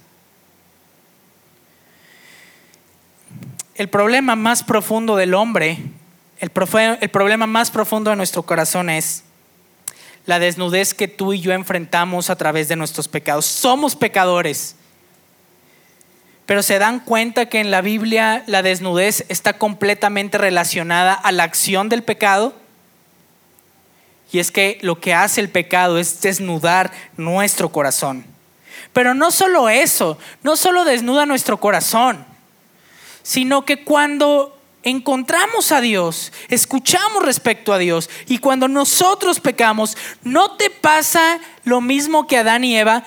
El 3.82 3.89
problema 3.89 4.36
más 4.36 4.63
profundo 4.63 5.15
del 5.15 5.34
hombre, 5.34 5.80
el, 6.38 6.52
problema 6.52 7.48
más 7.48 7.72
profundo 7.72 8.12
de 8.12 8.15
nuestro 8.15 8.44
corazón 8.44 8.91
es 8.91 9.24
la 10.28 10.38
desnudez 10.38 10.94
que 10.94 11.08
tú 11.08 11.34
y 11.34 11.41
yo 11.41 11.52
enfrentamos 11.52 12.30
a 12.30 12.36
través 12.36 12.67
de 12.67 12.76
nuestros 12.76 13.08
pecados. 13.08 13.48
Somos 13.48 13.96
pecadores. 13.96 14.76
Pero 16.46 16.62
se 16.62 16.78
dan 16.78 17.00
cuenta 17.00 17.48
que 17.48 17.60
en 17.60 17.72
la 17.72 17.82
Biblia 17.82 18.44
la 18.46 18.62
desnudez 18.62 19.26
está 19.30 19.54
completamente 19.54 20.38
relacionada 20.38 21.15
a 21.15 21.32
la 21.32 21.41
acción 21.41 21.89
del 21.89 22.04
pecado. 22.04 22.54
Y 24.32 24.38
es 24.38 24.52
que 24.52 24.78
lo 24.84 25.00
que 25.00 25.15
hace 25.15 25.41
el 25.41 25.50
pecado 25.50 25.98
es 25.98 26.22
desnudar 26.22 26.91
nuestro 27.17 27.70
corazón. 27.70 28.26
Pero 28.94 29.15
no 29.15 29.32
solo 29.32 29.70
eso, 29.70 30.20
no 30.44 30.56
solo 30.56 30.86
desnuda 30.86 31.26
nuestro 31.26 31.60
corazón, 31.60 32.30
sino 33.24 33.66
que 33.66 33.84
cuando 33.84 34.58
encontramos 34.84 35.72
a 35.72 35.82
Dios, 35.82 36.32
escuchamos 36.50 37.24
respecto 37.24 37.74
a 37.74 37.78
Dios 37.78 38.10
y 38.28 38.40
cuando 38.40 38.68
nosotros 38.68 39.40
pecamos, 39.40 39.98
¿no 40.24 40.58
te 40.58 40.70
pasa 40.70 41.40
lo 41.64 41.82
mismo 41.82 42.28
que 42.28 42.38
Adán 42.38 42.64
y 42.64 42.78
Eva? 42.78 43.04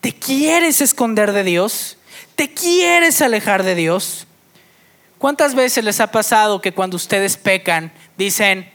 ¿Te 0.00 0.14
quieres 0.14 0.80
esconder 0.80 1.32
de 1.32 1.44
Dios? 1.44 1.98
¿Te 2.36 2.52
quieres 2.52 3.20
alejar 3.20 3.62
de 3.62 3.74
Dios? 3.74 4.26
¿Cuántas 5.18 5.54
veces 5.54 5.84
les 5.84 6.00
ha 6.00 6.10
pasado 6.10 6.62
que 6.62 6.72
cuando 6.72 6.96
ustedes 6.96 7.36
pecan 7.36 7.92
dicen, 8.16 8.70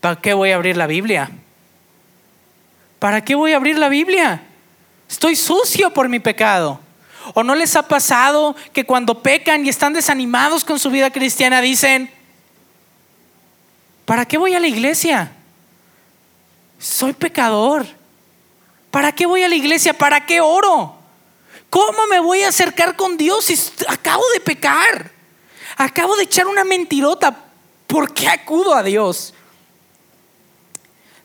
¿para 0.00 0.20
qué 0.20 0.34
voy 0.34 0.52
a 0.52 0.54
abrir 0.54 0.76
la 0.76 0.86
Biblia? 0.86 1.32
¿Para 3.00 3.24
qué 3.24 3.34
voy 3.34 3.52
a 3.52 3.56
abrir 3.56 3.78
la 3.78 3.88
Biblia? 3.88 4.44
Estoy 5.10 5.34
sucio 5.34 5.92
por 5.92 6.08
mi 6.08 6.20
pecado. 6.20 6.78
¿O 7.34 7.42
no 7.42 7.54
les 7.54 7.76
ha 7.76 7.86
pasado 7.86 8.56
que 8.72 8.84
cuando 8.84 9.22
pecan 9.22 9.64
y 9.64 9.68
están 9.68 9.92
desanimados 9.92 10.64
con 10.64 10.78
su 10.78 10.90
vida 10.90 11.10
cristiana 11.10 11.60
dicen, 11.60 12.10
¿para 14.04 14.26
qué 14.26 14.38
voy 14.38 14.54
a 14.54 14.60
la 14.60 14.66
iglesia? 14.66 15.32
Soy 16.78 17.12
pecador. 17.12 17.86
¿Para 18.90 19.12
qué 19.12 19.24
voy 19.24 19.42
a 19.42 19.48
la 19.48 19.54
iglesia? 19.54 19.94
¿Para 19.94 20.26
qué 20.26 20.40
oro? 20.40 20.96
¿Cómo 21.70 22.06
me 22.08 22.20
voy 22.20 22.42
a 22.42 22.48
acercar 22.48 22.96
con 22.96 23.16
Dios 23.16 23.46
si 23.46 23.58
acabo 23.88 24.22
de 24.34 24.40
pecar? 24.40 25.10
Acabo 25.76 26.16
de 26.16 26.24
echar 26.24 26.46
una 26.46 26.64
mentirota. 26.64 27.34
¿Por 27.86 28.12
qué 28.12 28.28
acudo 28.28 28.74
a 28.74 28.82
Dios? 28.82 29.32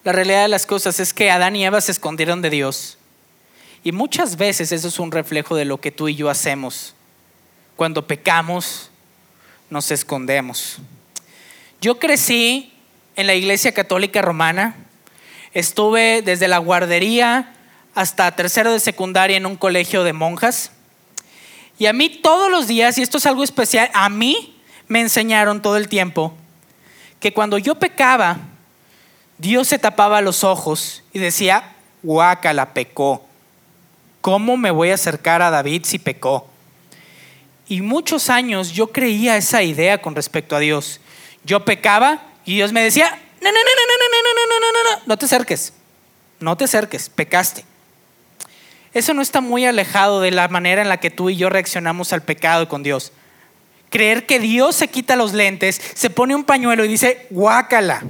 La 0.03 0.13
realidad 0.13 0.43
de 0.43 0.47
las 0.47 0.65
cosas 0.65 0.99
es 1.01 1.13
que 1.13 1.31
Adán 1.31 1.55
y 1.55 1.65
Eva 1.65 1.81
se 1.81 1.91
escondieron 1.91 2.41
de 2.41 2.49
Dios 2.49 2.96
y 3.83 3.91
muchas 3.91 4.37
veces 4.37 4.71
eso 4.71 4.87
es 4.87 4.99
un 4.99 5.11
reflejo 5.11 5.55
de 5.55 5.65
lo 5.65 5.79
que 5.79 5.91
tú 5.91 6.07
y 6.07 6.15
yo 6.15 6.29
hacemos. 6.29 6.95
Cuando 7.75 8.07
pecamos, 8.07 8.89
nos 9.69 9.91
escondemos. 9.91 10.77
Yo 11.81 11.99
crecí 11.99 12.73
en 13.15 13.27
la 13.27 13.35
iglesia 13.35 13.73
católica 13.73 14.21
romana. 14.21 14.75
Estuve 15.53 16.21
desde 16.21 16.47
la 16.47 16.57
guardería 16.57 17.53
hasta 17.95 18.31
tercero 18.35 18.71
de 18.71 18.79
secundaria 18.79 19.37
en 19.37 19.45
un 19.45 19.55
colegio 19.55 20.03
de 20.03 20.13
monjas. 20.13 20.71
Y 21.79 21.85
a 21.85 21.93
mí 21.93 22.09
todos 22.09 22.49
los 22.49 22.67
días, 22.67 22.97
y 22.97 23.03
esto 23.03 23.17
es 23.17 23.25
algo 23.25 23.43
especial, 23.43 23.89
a 23.93 24.09
mí 24.09 24.55
me 24.87 25.01
enseñaron 25.01 25.61
todo 25.61 25.77
el 25.77 25.87
tiempo 25.87 26.33
que 27.19 27.33
cuando 27.33 27.57
yo 27.57 27.75
pecaba, 27.75 28.37
Dios 29.37 29.67
se 29.67 29.79
tapaba 29.79 30.21
los 30.21 30.43
ojos 30.43 31.03
y 31.13 31.19
decía, 31.19 31.75
guácala, 32.03 32.73
pecó. 32.73 33.26
¿Cómo 34.21 34.57
me 34.57 34.71
voy 34.71 34.91
a 34.91 34.95
acercar 34.95 35.41
a 35.41 35.49
David 35.49 35.83
si 35.85 35.99
pecó? 35.99 36.47
Y 37.67 37.81
muchos 37.81 38.29
años 38.29 38.71
yo 38.71 38.91
creía 38.91 39.37
esa 39.37 39.61
idea 39.63 40.01
con 40.01 40.15
respecto 40.15 40.55
a 40.55 40.59
Dios. 40.59 41.01
Yo 41.43 41.65
pecaba 41.65 42.23
y 42.45 42.55
Dios 42.55 42.71
me 42.71 42.81
decía, 42.81 43.09
no, 43.41 43.51
no, 43.51 43.51
no, 43.51 43.51
no, 43.51 43.97
no, 43.99 44.07
no, 44.09 44.33
no, 44.33 44.59
no, 44.59 44.71
no, 44.71 44.95
no, 44.95 45.03
no 45.05 45.17
te 45.17 45.25
acerques, 45.25 45.73
no 46.39 46.55
te 46.55 46.63
acerques, 46.63 47.09
pecaste. 47.09 47.65
Eso 48.93 49.13
no 49.13 49.21
está 49.21 49.41
muy 49.41 49.65
alejado 49.65 50.21
de 50.21 50.31
la 50.31 50.47
manera 50.47 50.81
en 50.81 50.89
la 50.89 50.99
que 50.99 51.11
tú 51.11 51.29
y 51.29 51.35
yo 51.35 51.49
reaccionamos 51.49 52.13
al 52.13 52.23
pecado 52.23 52.67
con 52.67 52.83
Dios. 52.83 53.11
Creer 53.89 54.25
que 54.25 54.39
Dios 54.39 54.75
se 54.75 54.87
quita 54.87 55.15
los 55.15 55.33
lentes, 55.33 55.81
se 55.93 56.09
pone 56.09 56.35
un 56.35 56.43
pañuelo 56.43 56.83
y 56.83 56.87
dice, 56.87 57.27
guácala, 57.29 58.03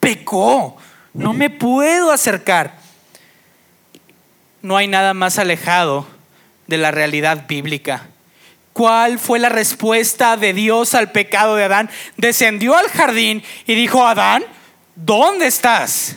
pecó, 0.00 0.76
no 1.12 1.32
me 1.32 1.50
puedo 1.50 2.10
acercar. 2.10 2.78
No 4.62 4.76
hay 4.76 4.88
nada 4.88 5.14
más 5.14 5.38
alejado 5.38 6.06
de 6.66 6.78
la 6.78 6.90
realidad 6.90 7.46
bíblica. 7.46 8.08
¿Cuál 8.72 9.18
fue 9.18 9.38
la 9.38 9.48
respuesta 9.48 10.36
de 10.36 10.52
Dios 10.52 10.94
al 10.94 11.10
pecado 11.10 11.56
de 11.56 11.64
Adán? 11.64 11.90
Descendió 12.16 12.76
al 12.76 12.88
jardín 12.88 13.42
y 13.66 13.74
dijo, 13.74 14.06
Adán, 14.06 14.44
¿dónde 14.94 15.46
estás? 15.46 16.16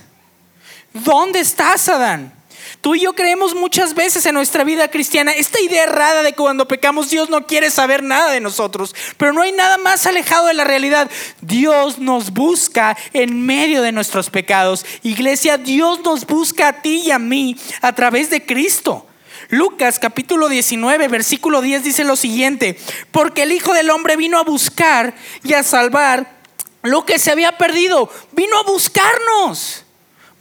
¿Dónde 0.93 1.39
estás, 1.39 1.89
Adán? 1.89 2.34
Tú 2.82 2.96
y 2.96 3.02
yo 3.02 3.13
creemos 3.13 3.54
muchas 3.54 3.94
veces 3.94 4.26
en 4.26 4.34
nuestra 4.34 4.63
vida 4.63 4.89
cristiana 4.89 5.32
esta 5.34 5.62
idea 5.62 5.84
errada 5.84 6.24
de 6.24 6.32
que 6.32 6.38
cuando 6.38 6.67
pecamos 6.67 7.12
Dios 7.12 7.30
no 7.30 7.46
quiere 7.46 7.70
saber 7.70 8.02
nada 8.02 8.32
de 8.32 8.39
nosotros, 8.39 8.96
pero 9.17 9.34
no 9.34 9.44
hay 9.44 9.52
nada 9.52 9.78
más 9.78 10.08
alejado 10.08 10.48
de 10.48 10.56
la 10.56 10.63
realidad. 10.63 11.10
Dios 11.41 12.00
nos 12.00 12.32
busca 12.34 12.98
en 13.13 13.46
medio 13.46 13.84
de 13.84 13.91
nuestros 13.91 14.32
pecados. 14.32 14.84
Iglesia, 15.04 15.60
Dios 15.60 16.00
nos 16.04 16.26
busca 16.26 16.70
a 16.70 16.82
ti 16.82 17.04
y 17.06 17.12
a 17.12 17.20
mí 17.20 17.56
a 17.82 17.94
través 17.94 18.32
de 18.32 18.44
Cristo. 18.48 19.06
Lucas 19.50 20.00
capítulo 20.00 20.50
19, 20.50 21.08
versículo 21.08 21.62
10 21.62 21.84
dice 21.84 22.04
lo 22.04 22.15
siguiente, 22.15 22.80
porque 23.12 23.44
el 23.44 23.52
Hijo 23.52 23.74
del 23.74 23.91
Hombre 23.91 24.15
vino 24.15 24.39
a 24.39 24.44
buscar 24.44 25.13
y 25.44 25.54
a 25.54 25.62
salvar 25.62 26.39
lo 26.82 27.06
que 27.06 27.20
se 27.20 27.32
había 27.32 27.58
perdido, 27.58 28.10
vino 28.32 28.58
a 28.58 28.63
buscarnos. 28.63 29.86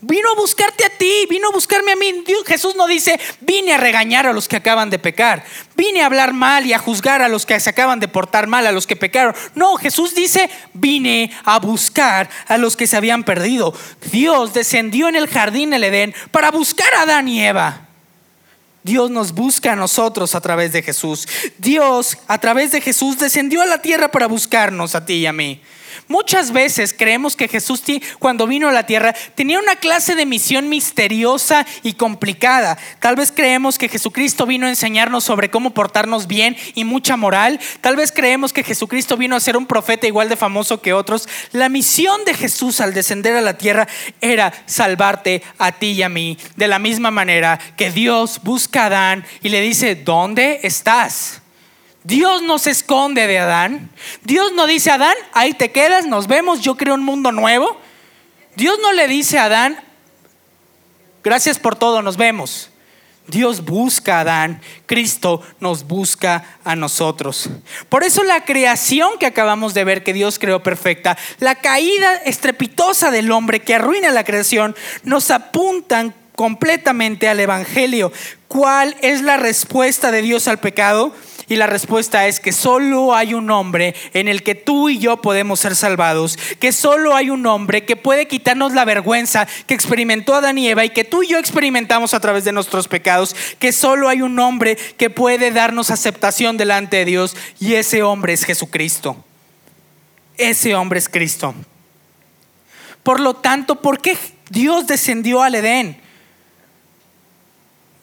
Vino 0.02 0.30
a 0.32 0.34
buscarte 0.34 0.86
a 0.86 0.88
ti, 0.88 1.26
vino 1.28 1.48
a 1.48 1.52
buscarme 1.52 1.92
a 1.92 1.96
mí. 1.96 2.24
Jesús 2.46 2.74
no 2.74 2.86
dice, 2.86 3.20
vine 3.40 3.74
a 3.74 3.76
regañar 3.76 4.26
a 4.26 4.32
los 4.32 4.48
que 4.48 4.56
acaban 4.56 4.88
de 4.88 4.98
pecar, 4.98 5.44
vine 5.76 6.00
a 6.00 6.06
hablar 6.06 6.32
mal 6.32 6.64
y 6.64 6.72
a 6.72 6.78
juzgar 6.78 7.20
a 7.20 7.28
los 7.28 7.44
que 7.44 7.60
se 7.60 7.68
acaban 7.68 8.00
de 8.00 8.08
portar 8.08 8.46
mal, 8.46 8.66
a 8.66 8.72
los 8.72 8.86
que 8.86 8.96
pecaron. 8.96 9.34
No, 9.54 9.76
Jesús 9.76 10.14
dice, 10.14 10.48
vine 10.72 11.30
a 11.44 11.58
buscar 11.58 12.30
a 12.48 12.56
los 12.56 12.76
que 12.76 12.86
se 12.86 12.96
habían 12.96 13.24
perdido. 13.24 13.74
Dios 14.10 14.54
descendió 14.54 15.08
en 15.08 15.16
el 15.16 15.28
jardín 15.28 15.70
del 15.70 15.84
Edén 15.84 16.14
para 16.30 16.50
buscar 16.50 16.92
a 16.94 17.02
Adán 17.02 17.28
y 17.28 17.44
Eva. 17.44 17.88
Dios 18.82 19.10
nos 19.10 19.32
busca 19.32 19.72
a 19.72 19.76
nosotros 19.76 20.34
a 20.34 20.40
través 20.40 20.72
de 20.72 20.82
Jesús. 20.82 21.28
Dios 21.58 22.16
a 22.26 22.38
través 22.38 22.72
de 22.72 22.80
Jesús 22.80 23.18
descendió 23.18 23.60
a 23.60 23.66
la 23.66 23.82
tierra 23.82 24.10
para 24.10 24.26
buscarnos 24.26 24.94
a 24.94 25.04
ti 25.04 25.14
y 25.14 25.26
a 25.26 25.34
mí. 25.34 25.60
Muchas 26.10 26.52
veces 26.52 26.94
creemos 26.96 27.36
que 27.36 27.48
Jesús 27.48 27.80
cuando 28.18 28.46
vino 28.46 28.68
a 28.68 28.72
la 28.72 28.84
tierra 28.84 29.14
tenía 29.34 29.58
una 29.58 29.76
clase 29.76 30.14
de 30.14 30.26
misión 30.26 30.68
misteriosa 30.68 31.66
y 31.82 31.94
complicada. 31.94 32.78
Tal 32.98 33.16
vez 33.16 33.32
creemos 33.32 33.78
que 33.78 33.88
Jesucristo 33.88 34.46
vino 34.46 34.66
a 34.66 34.70
enseñarnos 34.70 35.24
sobre 35.24 35.50
cómo 35.50 35.70
portarnos 35.70 36.26
bien 36.26 36.56
y 36.74 36.84
mucha 36.84 37.16
moral. 37.16 37.58
Tal 37.80 37.96
vez 37.96 38.12
creemos 38.12 38.52
que 38.52 38.64
Jesucristo 38.64 39.16
vino 39.16 39.36
a 39.36 39.40
ser 39.40 39.56
un 39.56 39.66
profeta 39.66 40.06
igual 40.06 40.28
de 40.28 40.36
famoso 40.36 40.82
que 40.82 40.92
otros. 40.92 41.28
La 41.52 41.68
misión 41.68 42.24
de 42.24 42.34
Jesús 42.34 42.80
al 42.80 42.94
descender 42.94 43.36
a 43.36 43.40
la 43.40 43.56
tierra 43.56 43.88
era 44.20 44.52
salvarte 44.66 45.42
a 45.58 45.72
ti 45.72 45.92
y 45.92 46.02
a 46.02 46.08
mí. 46.08 46.38
De 46.56 46.68
la 46.68 46.78
misma 46.78 47.10
manera 47.10 47.58
que 47.76 47.90
Dios 47.90 48.40
busca 48.42 48.82
a 48.82 48.86
Adán 48.86 49.24
y 49.42 49.48
le 49.48 49.60
dice, 49.60 49.94
¿dónde 49.94 50.60
estás? 50.62 51.39
Dios 52.02 52.42
no 52.42 52.58
se 52.58 52.70
esconde 52.70 53.26
de 53.26 53.38
Adán. 53.38 53.90
Dios 54.22 54.52
no 54.52 54.66
dice, 54.66 54.90
Adán, 54.90 55.14
ahí 55.32 55.52
te 55.52 55.70
quedas, 55.70 56.06
nos 56.06 56.26
vemos, 56.26 56.60
yo 56.60 56.76
creo 56.76 56.94
un 56.94 57.04
mundo 57.04 57.32
nuevo. 57.32 57.78
Dios 58.56 58.78
no 58.82 58.92
le 58.92 59.06
dice 59.06 59.38
a 59.38 59.44
Adán, 59.44 59.78
gracias 61.22 61.58
por 61.58 61.76
todo, 61.76 62.02
nos 62.02 62.16
vemos. 62.16 62.70
Dios 63.26 63.64
busca 63.64 64.16
a 64.16 64.20
Adán, 64.20 64.60
Cristo 64.86 65.42
nos 65.60 65.86
busca 65.86 66.58
a 66.64 66.74
nosotros. 66.74 67.48
Por 67.88 68.02
eso 68.02 68.24
la 68.24 68.44
creación 68.44 69.18
que 69.18 69.26
acabamos 69.26 69.72
de 69.72 69.84
ver 69.84 70.02
que 70.02 70.12
Dios 70.12 70.38
creó 70.38 70.62
perfecta, 70.62 71.16
la 71.38 71.54
caída 71.54 72.16
estrepitosa 72.24 73.10
del 73.10 73.30
hombre 73.30 73.60
que 73.60 73.74
arruina 73.74 74.10
la 74.10 74.24
creación, 74.24 74.74
nos 75.04 75.30
apuntan 75.30 76.14
completamente 76.34 77.28
al 77.28 77.38
Evangelio. 77.38 78.12
¿Cuál 78.48 78.96
es 79.00 79.22
la 79.22 79.36
respuesta 79.36 80.10
de 80.10 80.22
Dios 80.22 80.48
al 80.48 80.58
pecado? 80.58 81.14
Y 81.50 81.56
la 81.56 81.66
respuesta 81.66 82.28
es 82.28 82.38
que 82.38 82.52
solo 82.52 83.12
hay 83.12 83.34
un 83.34 83.50
hombre 83.50 83.96
en 84.14 84.28
el 84.28 84.44
que 84.44 84.54
tú 84.54 84.88
y 84.88 85.00
yo 85.00 85.16
podemos 85.16 85.58
ser 85.58 85.74
salvados, 85.74 86.38
que 86.60 86.70
solo 86.70 87.16
hay 87.16 87.28
un 87.28 87.44
hombre 87.44 87.84
que 87.84 87.96
puede 87.96 88.28
quitarnos 88.28 88.72
la 88.72 88.84
vergüenza 88.84 89.48
que 89.66 89.74
experimentó 89.74 90.36
Adán 90.36 90.58
y 90.58 90.68
Eva 90.68 90.84
y 90.84 90.90
que 90.90 91.02
tú 91.02 91.24
y 91.24 91.26
yo 91.26 91.38
experimentamos 91.38 92.14
a 92.14 92.20
través 92.20 92.44
de 92.44 92.52
nuestros 92.52 92.86
pecados, 92.86 93.34
que 93.58 93.72
solo 93.72 94.08
hay 94.08 94.22
un 94.22 94.38
hombre 94.38 94.76
que 94.76 95.10
puede 95.10 95.50
darnos 95.50 95.90
aceptación 95.90 96.56
delante 96.56 96.98
de 96.98 97.04
Dios 97.04 97.36
y 97.58 97.74
ese 97.74 98.04
hombre 98.04 98.32
es 98.32 98.44
Jesucristo. 98.44 99.16
Ese 100.36 100.76
hombre 100.76 101.00
es 101.00 101.08
Cristo. 101.08 101.52
Por 103.02 103.18
lo 103.18 103.34
tanto, 103.34 103.82
¿por 103.82 104.00
qué 104.00 104.16
Dios 104.50 104.86
descendió 104.86 105.42
al 105.42 105.56
Edén? 105.56 106.00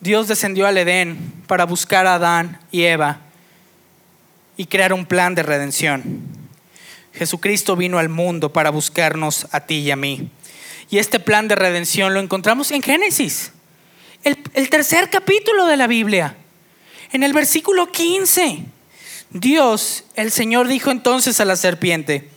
Dios 0.01 0.27
descendió 0.27 0.67
al 0.67 0.77
Edén 0.77 1.17
para 1.47 1.63
buscar 1.63 2.05
a 2.07 2.15
Adán 2.15 2.59
y 2.71 2.83
Eva 2.83 3.21
y 4.57 4.65
crear 4.65 4.91
un 4.91 5.05
plan 5.05 5.35
de 5.35 5.43
redención. 5.43 6.21
Jesucristo 7.13 7.75
vino 7.75 7.99
al 7.99 8.09
mundo 8.09 8.51
para 8.51 8.69
buscarnos 8.69 9.47
a 9.51 9.61
ti 9.61 9.75
y 9.75 9.91
a 9.91 9.95
mí. 9.95 10.29
Y 10.89 10.97
este 10.97 11.19
plan 11.19 11.47
de 11.47 11.55
redención 11.55 12.13
lo 12.13 12.19
encontramos 12.19 12.71
en 12.71 12.81
Génesis, 12.81 13.51
el, 14.23 14.69
tercer 14.69 15.09
capítulo 15.09 15.65
de 15.65 15.77
la 15.77 15.87
Biblia, 15.87 16.35
en 17.11 17.23
el 17.23 17.33
versículo 17.33 17.91
15. 17.91 18.59
Dios, 19.29 20.05
el 20.15 20.31
Señor, 20.31 20.67
dijo 20.67 20.91
entonces 20.91 21.39
a 21.39 21.45
la 21.45 21.55
serpiente, 21.55 22.29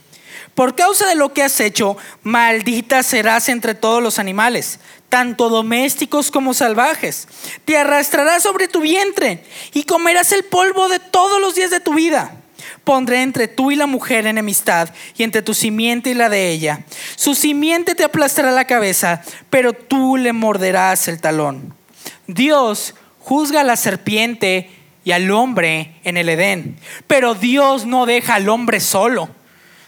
por 0.55 0.75
causa 0.75 1.09
de 1.09 1.15
lo 1.15 1.33
que 1.33 1.43
has 1.43 1.61
hecho, 1.61 1.97
maldita 2.23 3.03
serás 3.03 3.49
entre 3.49 3.75
todos 3.75 4.03
los 4.03 4.19
animales, 4.19 4.81
tanto 5.11 5.51
domésticos 5.51 6.31
como 6.31 6.55
salvajes. 6.55 7.29
Te 7.67 7.77
arrastrarás 7.77 8.45
sobre 8.45 8.69
tu 8.69 8.81
vientre 8.81 9.45
y 9.75 9.83
comerás 9.83 10.33
el 10.33 10.45
polvo 10.45 10.89
de 10.89 11.01
todos 11.01 11.41
los 11.41 11.55
días 11.55 11.71
de 11.71 11.81
tu 11.81 11.93
vida. 11.93 12.37
Pondré 12.85 13.23
entre 13.23 13.49
tú 13.49 13.71
y 13.71 13.77
la 13.77 13.87
mujer 13.87 14.27
enemistad 14.27 14.89
y 15.17 15.23
entre 15.23 15.43
tu 15.43 15.53
simiente 15.53 16.11
y 16.11 16.15
la 16.15 16.29
de 16.29 16.51
ella. 16.51 16.85
Su 17.17 17.35
simiente 17.35 17.95
te 17.95 18.05
aplastará 18.05 18.53
la 18.53 18.67
cabeza, 18.67 19.23
pero 19.51 19.75
tú 19.75 20.17
le 20.17 20.33
morderás 20.33 21.09
el 21.09 21.21
talón. 21.21 21.75
Dios 22.27 22.95
juzga 23.19 23.61
a 23.61 23.65
la 23.65 23.77
serpiente 23.77 24.71
y 25.05 25.13
al 25.13 25.31
hombre 25.31 26.01
en 26.05 26.17
el 26.17 26.29
Edén, 26.29 26.79
pero 27.07 27.35
Dios 27.35 27.87
no 27.87 28.07
deja 28.07 28.37
al 28.37 28.49
hombre 28.49 28.81
solo. 28.81 29.29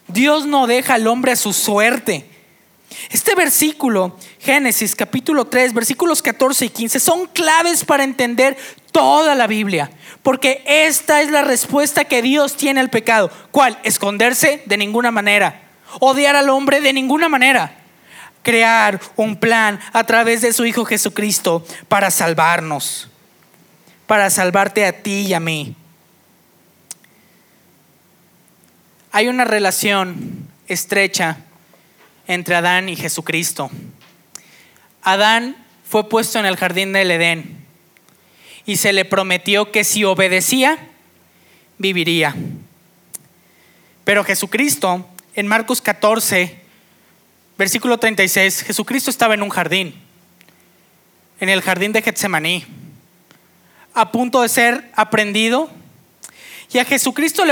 Dios 0.09 0.47
no 0.47 0.67
deja 0.67 0.95
al 0.95 1.07
hombre 1.07 1.33
a 1.33 1.37
su 1.37 1.53
suerte. 1.53 2.29
Este 3.11 3.35
versículo, 3.35 4.17
Génesis 4.41 4.95
capítulo 4.95 5.47
3, 5.47 5.75
versículos 5.75 6.23
14 6.23 6.67
y 6.67 6.69
15, 6.69 7.01
son 7.01 7.27
claves 7.27 7.85
para 7.85 8.05
entender 8.05 8.57
toda 8.91 9.35
la 9.35 9.47
Biblia, 9.47 9.91
porque 10.23 10.63
esta 10.67 11.23
es 11.23 11.31
la 11.31 11.43
respuesta 11.43 12.05
que 12.05 12.23
Dios 12.23 12.57
tiene 12.57 12.81
al 12.81 12.91
pecado. 12.91 13.31
¿Cuál? 13.51 13.79
Esconderse 13.83 14.63
de 14.67 14.77
ninguna 14.77 15.11
manera, 15.11 15.63
odiar 16.01 16.37
al 16.37 16.51
hombre 16.51 16.81
de 16.81 16.93
ninguna 16.93 17.29
manera, 17.29 17.79
crear 18.43 19.01
un 19.17 19.37
plan 19.37 19.81
a 19.93 20.05
través 20.05 20.43
de 20.43 20.53
su 20.53 20.65
Hijo 20.65 20.85
Jesucristo 20.85 21.65
para 21.89 22.11
salvarnos, 22.11 23.09
para 24.07 24.31
salvarte 24.31 24.85
a 24.87 24.93
ti 25.03 25.27
y 25.27 25.35
a 25.35 25.41
mí. 25.41 25.77
Hay 29.11 29.29
una 29.29 29.45
relación 29.45 30.49
estrecha 30.67 31.39
entre 32.35 32.55
Adán 32.55 32.89
y 32.89 32.97
Jesucristo. 32.97 33.71
Adán 35.03 35.57
fue 35.89 36.09
puesto 36.09 36.39
en 36.39 36.47
el 36.47 36.57
jardín 36.57 36.93
del 36.93 37.11
Edén 37.11 37.65
y 38.65 38.77
se 38.77 38.93
le 38.93 39.05
prometió 39.05 39.71
que 39.71 39.85
si 39.85 40.05
obedecía, 40.05 40.79
viviría. 41.79 42.35
Pero 44.05 44.25
Jesucristo, 44.25 45.07
en 45.35 45.47
Marcos 45.47 45.83
14, 45.83 46.61
versículo 47.59 47.99
36, 47.99 48.63
Jesucristo 48.63 49.11
estaba 49.11 49.35
en 49.35 49.43
un 49.43 49.51
jardín, 49.51 49.95
en 51.41 51.49
el 51.49 51.61
jardín 51.61 51.93
de 51.93 52.03
Getsemaní, 52.03 52.65
a 53.95 54.11
punto 54.11 54.43
de 54.43 54.49
ser 54.49 54.91
aprendido, 54.97 55.71
Y 56.73 56.79
a 56.79 56.87
Jesucristo 56.87 57.45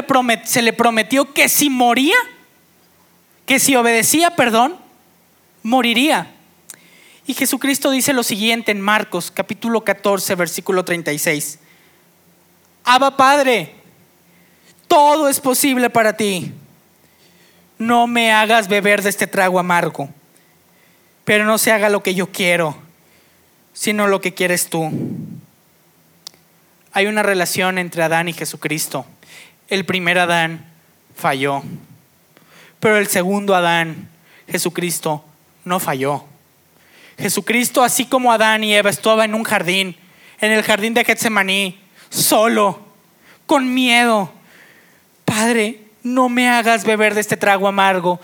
se 0.45 0.63
le 0.63 0.73
prometió 0.73 1.35
que 1.35 1.51
si 1.51 1.69
moría, 1.69 2.17
que 3.51 3.59
si 3.59 3.75
obedecía, 3.75 4.37
perdón, 4.37 4.77
moriría. 5.65 6.31
Y 7.27 7.35
Jesucristo 7.35 7.91
dice 7.91 8.13
lo 8.13 8.23
siguiente 8.23 8.71
en 8.71 8.81
Marcos 8.81 9.33
capítulo 9.33 9.83
14, 9.83 10.37
versículo 10.37 10.85
36. 10.85 11.59
Abba 12.85 13.17
Padre, 13.17 13.75
todo 14.87 15.29
es 15.29 15.41
posible 15.41 15.91
para 15.91 16.17
ti. 16.17 16.53
No 17.77 18.07
me 18.07 18.31
hagas 18.31 18.69
beber 18.69 19.03
de 19.03 19.09
este 19.09 19.27
trago 19.27 19.59
amargo, 19.59 20.09
pero 21.25 21.45
no 21.45 21.59
se 21.59 21.73
haga 21.73 21.89
lo 21.89 22.05
que 22.05 22.15
yo 22.15 22.31
quiero, 22.31 22.77
sino 23.73 24.07
lo 24.07 24.21
que 24.21 24.33
quieres 24.33 24.71
tú. 24.71 24.93
Hay 26.93 27.07
una 27.07 27.25
relación 27.25 27.79
entre 27.79 28.05
Adán 28.05 28.29
y 28.29 28.33
Jesucristo. 28.33 29.07
El 29.67 29.85
primer 29.85 30.21
Adán 30.21 30.73
falló, 31.17 31.65
pero 32.81 32.97
el 32.97 33.07
segundo 33.09 33.55
Adán, 33.55 34.09
Jesucristo, 34.49 35.25
no 35.65 35.79
falló. 35.79 36.25
Jesucristo, 37.19 37.83
así 37.83 38.07
como 38.07 38.33
Adán 38.33 38.65
y 38.65 38.75
Eva, 38.75 38.89
estaba 38.89 39.27
en 39.27 39.35
un 39.35 39.45
jardín, 39.45 39.97
en 40.41 40.53
el 40.53 40.63
jardín 40.63 40.95
de 40.95 41.05
Getsemaní, 41.05 41.79
solo, 42.09 42.81
con 43.47 43.73
miedo. 43.75 44.33
Padre, 45.27 45.83
no 46.03 46.31
me 46.31 46.49
hagas 46.49 46.85
beber 46.85 47.15
de 47.15 47.21
este 47.21 47.37
trago 47.37 47.69
amargo. 47.69 48.19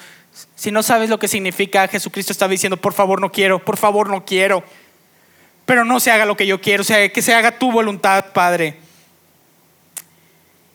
Si 0.54 0.70
no 0.70 0.82
sabes 0.82 1.10
lo 1.10 1.18
que 1.18 1.28
significa, 1.28 1.86
Jesucristo 1.88 2.32
estaba 2.32 2.50
diciendo, 2.50 2.78
por 2.78 2.94
favor 2.94 3.20
no 3.20 3.30
quiero, 3.30 3.62
por 3.62 3.76
favor 3.76 4.08
no 4.08 4.24
quiero. 4.24 4.64
Pero 5.66 5.84
no 5.84 6.00
se 6.00 6.10
haga 6.10 6.24
lo 6.24 6.36
que 6.36 6.46
yo 6.46 6.60
quiero, 6.60 6.80
o 6.80 6.84
sea, 6.84 7.06
que 7.10 7.22
se 7.22 7.34
haga 7.34 7.58
tu 7.58 7.70
voluntad, 7.70 8.32
Padre. 8.32 8.76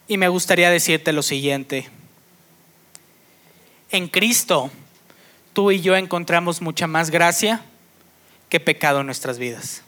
Y 0.06 0.16
me 0.16 0.28
gustaría 0.28 0.70
decirte 0.70 1.12
lo 1.12 1.22
siguiente. 1.22 1.88
En 3.92 4.08
Cristo, 4.08 4.70
tú 5.52 5.70
y 5.70 5.82
yo 5.82 5.94
encontramos 5.96 6.62
mucha 6.62 6.86
más 6.86 7.10
gracia 7.10 7.62
que 8.48 8.58
pecado 8.58 9.00
en 9.00 9.06
nuestras 9.06 9.38
vidas. 9.38 9.82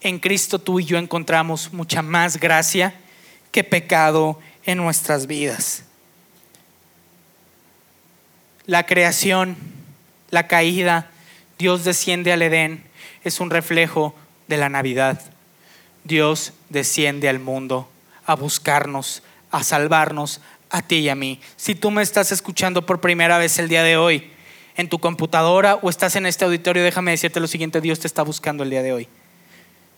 En 0.00 0.18
Cristo 0.18 0.58
tú 0.58 0.80
y 0.80 0.86
yo 0.86 0.96
encontramos 0.96 1.74
mucha 1.74 2.00
más 2.00 2.38
gracia 2.40 2.94
que 3.52 3.62
pecado 3.62 4.40
en 4.64 4.78
nuestras 4.78 5.26
vidas. 5.26 5.84
La 8.64 8.86
creación, 8.86 9.58
la 10.30 10.46
caída, 10.46 11.10
Dios 11.58 11.84
desciende 11.84 12.32
al 12.32 12.40
Edén, 12.40 12.84
es 13.22 13.40
un 13.40 13.50
reflejo 13.50 14.14
de 14.48 14.56
la 14.56 14.70
Navidad. 14.70 15.20
Dios 16.04 16.54
desciende 16.70 17.28
al 17.28 17.38
mundo 17.38 17.90
a 18.24 18.34
buscarnos, 18.34 19.22
a 19.50 19.62
salvarnos, 19.62 20.40
a 20.70 20.82
ti 20.82 20.96
y 20.96 21.08
a 21.08 21.14
mí. 21.14 21.40
Si 21.56 21.74
tú 21.74 21.90
me 21.90 22.02
estás 22.02 22.32
escuchando 22.32 22.86
por 22.86 23.00
primera 23.00 23.38
vez 23.38 23.58
el 23.58 23.68
día 23.68 23.82
de 23.82 23.96
hoy, 23.96 24.30
en 24.76 24.88
tu 24.88 24.98
computadora 24.98 25.76
o 25.76 25.90
estás 25.90 26.16
en 26.16 26.26
este 26.26 26.44
auditorio, 26.44 26.82
déjame 26.82 27.10
decirte 27.10 27.40
lo 27.40 27.46
siguiente, 27.46 27.80
Dios 27.80 28.00
te 28.00 28.06
está 28.06 28.22
buscando 28.22 28.62
el 28.62 28.70
día 28.70 28.82
de 28.82 28.92
hoy. 28.92 29.08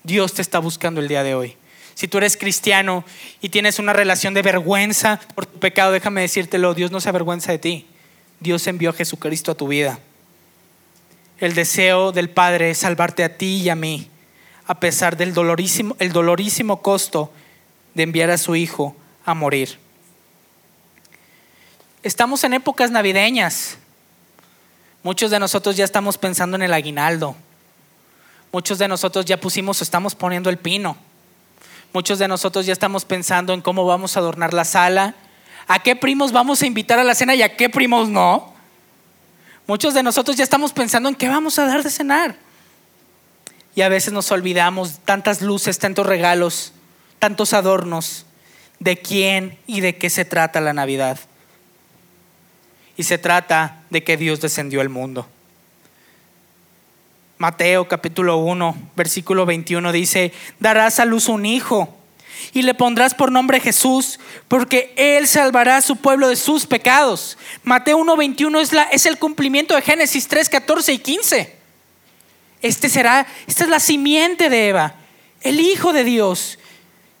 Dios 0.03 0.33
te 0.33 0.41
está 0.41 0.59
buscando 0.59 0.99
el 0.99 1.07
día 1.07 1.23
de 1.23 1.35
hoy. 1.35 1.55
Si 1.95 2.07
tú 2.07 2.17
eres 2.17 2.37
cristiano 2.37 3.05
y 3.39 3.49
tienes 3.49 3.79
una 3.79 3.93
relación 3.93 4.33
de 4.33 4.41
vergüenza 4.41 5.19
por 5.35 5.45
tu 5.45 5.59
pecado, 5.59 5.91
déjame 5.91 6.21
decírtelo, 6.21 6.73
Dios 6.73 6.91
no 6.91 6.99
se 6.99 7.09
avergüenza 7.09 7.51
de 7.51 7.59
ti. 7.59 7.85
Dios 8.39 8.65
envió 8.67 8.89
a 8.89 8.93
Jesucristo 8.93 9.51
a 9.51 9.55
tu 9.55 9.67
vida. 9.67 9.99
El 11.39 11.53
deseo 11.53 12.11
del 12.11 12.29
Padre 12.29 12.71
es 12.71 12.79
salvarte 12.79 13.23
a 13.23 13.37
ti 13.37 13.61
y 13.61 13.69
a 13.69 13.75
mí, 13.75 14.09
a 14.65 14.79
pesar 14.79 15.17
del 15.17 15.33
dolorísimo, 15.33 15.95
el 15.99 16.11
dolorísimo 16.11 16.81
costo 16.81 17.31
de 17.93 18.03
enviar 18.03 18.31
a 18.31 18.37
su 18.37 18.55
Hijo 18.55 18.95
a 19.25 19.33
morir. 19.33 19.77
Estamos 22.03 22.43
en 22.43 22.53
épocas 22.53 22.91
navideñas. 22.91 23.77
Muchos 25.03 25.31
de 25.31 25.39
nosotros 25.39 25.77
ya 25.77 25.85
estamos 25.85 26.17
pensando 26.17 26.57
en 26.57 26.61
el 26.61 26.73
aguinaldo. 26.73 27.33
Muchos 28.51 28.77
de 28.77 28.89
nosotros 28.89 29.23
ya 29.23 29.39
pusimos, 29.39 29.81
estamos 29.81 30.13
poniendo 30.13 30.49
el 30.49 30.57
pino. 30.57 30.97
Muchos 31.93 32.19
de 32.19 32.27
nosotros 32.27 32.65
ya 32.65 32.73
estamos 32.73 33.05
pensando 33.05 33.53
en 33.53 33.61
cómo 33.61 33.85
vamos 33.85 34.17
a 34.17 34.19
adornar 34.19 34.53
la 34.53 34.65
sala, 34.65 35.15
a 35.67 35.79
qué 35.79 35.95
primos 35.95 36.33
vamos 36.33 36.61
a 36.61 36.65
invitar 36.65 36.99
a 36.99 37.05
la 37.05 37.15
cena 37.15 37.35
y 37.35 37.41
a 37.41 37.55
qué 37.55 37.69
primos 37.69 38.09
no. 38.09 38.53
Muchos 39.65 39.93
de 39.93 40.03
nosotros 40.03 40.35
ya 40.35 40.43
estamos 40.43 40.73
pensando 40.73 41.07
en 41.07 41.15
qué 41.15 41.29
vamos 41.29 41.57
a 41.57 41.65
dar 41.65 41.83
de 41.83 41.89
cenar. 41.89 42.35
Y 43.75 43.81
a 43.81 43.87
veces 43.87 44.11
nos 44.11 44.29
olvidamos 44.29 44.99
tantas 45.05 45.41
luces, 45.41 45.79
tantos 45.79 46.05
regalos, 46.05 46.73
tantos 47.19 47.53
adornos, 47.53 48.25
de 48.79 48.97
quién 48.97 49.57
y 49.67 49.79
de 49.79 49.97
qué 49.97 50.09
se 50.09 50.25
trata 50.25 50.59
la 50.59 50.73
Navidad 50.73 51.17
y 52.97 53.03
se 53.03 53.17
trata 53.17 53.83
de 53.89 54.03
que 54.03 54.17
Dios 54.17 54.41
descendió 54.41 54.81
al 54.81 54.89
mundo. 54.89 55.27
Mateo 57.37 57.87
capítulo 57.87 58.37
1, 58.37 58.91
versículo 58.95 59.45
21 59.45 59.91
dice, 59.91 60.31
darás 60.59 60.99
a 60.99 61.05
luz 61.05 61.27
un 61.27 61.45
hijo 61.45 61.97
y 62.53 62.61
le 62.61 62.73
pondrás 62.73 63.15
por 63.15 63.31
nombre 63.31 63.59
Jesús, 63.59 64.19
porque 64.47 64.93
él 64.95 65.27
salvará 65.27 65.77
a 65.77 65.81
su 65.81 65.95
pueblo 65.97 66.27
de 66.27 66.35
sus 66.35 66.65
pecados. 66.65 67.37
Mateo 67.63 67.97
1, 67.97 68.15
21 68.15 68.59
es, 68.59 68.73
la, 68.73 68.83
es 68.83 69.05
el 69.05 69.17
cumplimiento 69.17 69.75
de 69.75 69.81
Génesis 69.81 70.27
3, 70.27 70.49
14 70.49 70.93
y 70.93 70.99
15. 70.99 71.55
Este 72.61 72.89
será, 72.89 73.27
esta 73.47 73.63
es 73.63 73.69
la 73.69 73.79
simiente 73.79 74.49
de 74.49 74.69
Eva, 74.69 74.95
el 75.41 75.59
Hijo 75.59 75.91
de 75.91 76.03
Dios, 76.03 76.59